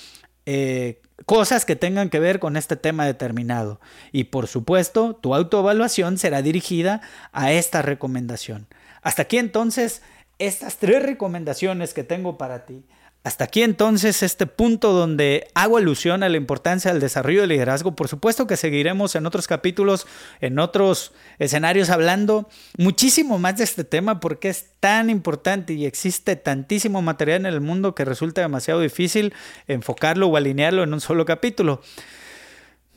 eh, 0.45 1.03
cosas 1.27 1.65
que 1.65 1.77
tengan 1.77 2.11
que 2.11 2.21
ver 2.21 2.39
con 2.39 2.57
este 2.57 2.77
tema 2.77 3.07
determinado. 3.07 3.81
Y 4.13 4.25
por 4.25 4.47
supuesto, 4.47 5.15
tu 5.15 5.35
autoevaluación 5.35 6.19
será 6.19 6.43
dirigida 6.43 7.01
a 7.33 7.53
esta 7.53 7.83
recomendación. 7.83 8.67
Hasta 9.03 9.23
aquí 9.23 9.39
entonces 9.39 10.03
estas 10.39 10.77
tres 10.77 11.03
recomendaciones 11.03 11.95
que 11.95 12.05
tengo 12.05 12.39
para 12.39 12.65
ti. 12.65 12.85
Hasta 13.29 13.45
aquí 13.45 13.63
entonces 13.63 14.23
este 14.23 14.47
punto 14.47 14.95
donde 14.95 15.49
hago 15.53 15.77
alusión 15.77 16.23
a 16.23 16.31
la 16.31 16.39
importancia 16.39 16.91
del 16.91 17.03
desarrollo 17.03 17.43
del 17.43 17.51
liderazgo. 17.51 17.95
Por 17.95 18.09
supuesto 18.09 18.47
que 18.47 18.57
seguiremos 18.57 19.15
en 19.17 19.27
otros 19.27 19.47
capítulos, 19.47 20.07
en 20.41 20.59
otros 20.59 21.13
escenarios 21.39 21.91
hablando 21.91 22.49
muchísimo 22.79 23.39
más 23.39 23.59
de 23.59 23.65
este 23.65 23.85
tema 23.85 24.19
porque 24.19 24.49
es 24.49 24.71
tan 24.81 25.11
importante 25.11 25.75
y 25.75 25.85
existe 25.85 26.37
tantísimo 26.37 27.03
material 27.03 27.41
en 27.41 27.53
el 27.53 27.61
mundo 27.61 27.95
que 27.95 28.07
resulta 28.07 28.41
demasiado 28.41 28.81
difícil 28.81 29.35
enfocarlo 29.67 30.29
o 30.29 30.39
alinearlo 30.39 30.83
en 30.83 30.95
un 30.95 31.03
solo 31.03 31.27
capítulo. 31.27 31.83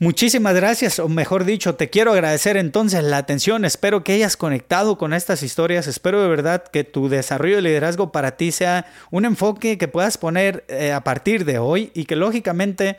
Muchísimas 0.01 0.55
gracias, 0.55 0.97
o 0.97 1.07
mejor 1.07 1.45
dicho, 1.45 1.75
te 1.75 1.91
quiero 1.91 2.11
agradecer 2.11 2.57
entonces 2.57 3.03
la 3.03 3.17
atención. 3.17 3.65
Espero 3.65 4.03
que 4.03 4.13
hayas 4.13 4.35
conectado 4.35 4.97
con 4.97 5.13
estas 5.13 5.43
historias. 5.43 5.85
Espero 5.85 6.23
de 6.23 6.27
verdad 6.27 6.63
que 6.63 6.83
tu 6.83 7.07
desarrollo 7.07 7.57
de 7.57 7.61
liderazgo 7.61 8.11
para 8.11 8.35
ti 8.35 8.51
sea 8.51 8.87
un 9.11 9.25
enfoque 9.25 9.77
que 9.77 9.87
puedas 9.87 10.17
poner 10.17 10.65
eh, 10.69 10.91
a 10.91 11.01
partir 11.01 11.45
de 11.45 11.59
hoy 11.59 11.91
y 11.93 12.05
que 12.05 12.15
lógicamente 12.15 12.97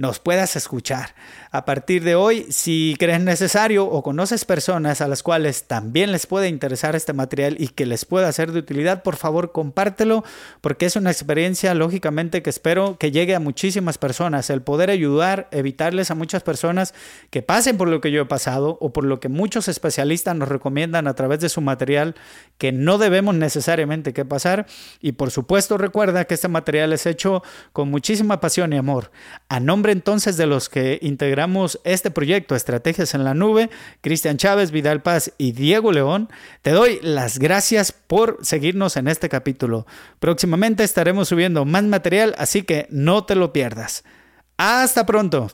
nos 0.00 0.18
puedas 0.18 0.56
escuchar. 0.56 1.14
A 1.50 1.66
partir 1.66 2.04
de 2.04 2.14
hoy, 2.14 2.46
si 2.48 2.96
crees 2.98 3.20
necesario 3.20 3.84
o 3.84 4.02
conoces 4.02 4.46
personas 4.46 5.02
a 5.02 5.08
las 5.08 5.22
cuales 5.22 5.64
también 5.64 6.10
les 6.10 6.26
puede 6.26 6.48
interesar 6.48 6.96
este 6.96 7.12
material 7.12 7.56
y 7.58 7.68
que 7.68 7.84
les 7.84 8.06
pueda 8.06 8.32
ser 8.32 8.52
de 8.52 8.60
utilidad, 8.60 9.02
por 9.02 9.16
favor 9.16 9.52
compártelo 9.52 10.24
porque 10.62 10.86
es 10.86 10.96
una 10.96 11.10
experiencia 11.10 11.74
lógicamente 11.74 12.42
que 12.42 12.48
espero 12.48 12.96
que 12.96 13.10
llegue 13.10 13.34
a 13.34 13.40
muchísimas 13.40 13.98
personas. 13.98 14.48
El 14.48 14.62
poder 14.62 14.88
ayudar, 14.88 15.48
evitarles 15.50 16.10
a 16.10 16.14
muchas 16.14 16.42
personas 16.42 16.94
que 17.28 17.42
pasen 17.42 17.76
por 17.76 17.88
lo 17.88 18.00
que 18.00 18.10
yo 18.10 18.22
he 18.22 18.26
pasado 18.26 18.78
o 18.80 18.94
por 18.94 19.04
lo 19.04 19.20
que 19.20 19.28
muchos 19.28 19.68
especialistas 19.68 20.34
nos 20.34 20.48
recomiendan 20.48 21.08
a 21.08 21.14
través 21.14 21.40
de 21.40 21.50
su 21.50 21.60
material 21.60 22.14
que 22.56 22.72
no 22.72 22.96
debemos 22.96 23.34
necesariamente 23.34 24.14
que 24.14 24.24
pasar. 24.24 24.66
Y 25.02 25.12
por 25.12 25.30
supuesto 25.30 25.76
recuerda 25.76 26.24
que 26.24 26.34
este 26.34 26.48
material 26.48 26.94
es 26.94 27.04
hecho 27.04 27.42
con 27.74 27.90
muchísima 27.90 28.40
pasión 28.40 28.72
y 28.72 28.78
amor. 28.78 29.10
A 29.50 29.60
entonces 29.90 30.36
de 30.36 30.46
los 30.46 30.68
que 30.68 30.98
integramos 31.02 31.80
este 31.84 32.10
proyecto 32.10 32.54
Estrategias 32.54 33.14
en 33.14 33.24
la 33.24 33.34
Nube, 33.34 33.70
Cristian 34.00 34.36
Chávez, 34.36 34.70
Vidal 34.70 35.02
Paz 35.02 35.32
y 35.38 35.52
Diego 35.52 35.92
León, 35.92 36.28
te 36.62 36.70
doy 36.70 36.98
las 37.02 37.38
gracias 37.38 37.92
por 37.92 38.38
seguirnos 38.42 38.96
en 38.96 39.08
este 39.08 39.28
capítulo. 39.28 39.86
Próximamente 40.18 40.84
estaremos 40.84 41.28
subiendo 41.28 41.64
más 41.64 41.84
material, 41.84 42.34
así 42.38 42.62
que 42.62 42.86
no 42.90 43.24
te 43.24 43.34
lo 43.34 43.52
pierdas. 43.52 44.04
Hasta 44.56 45.06
pronto. 45.06 45.50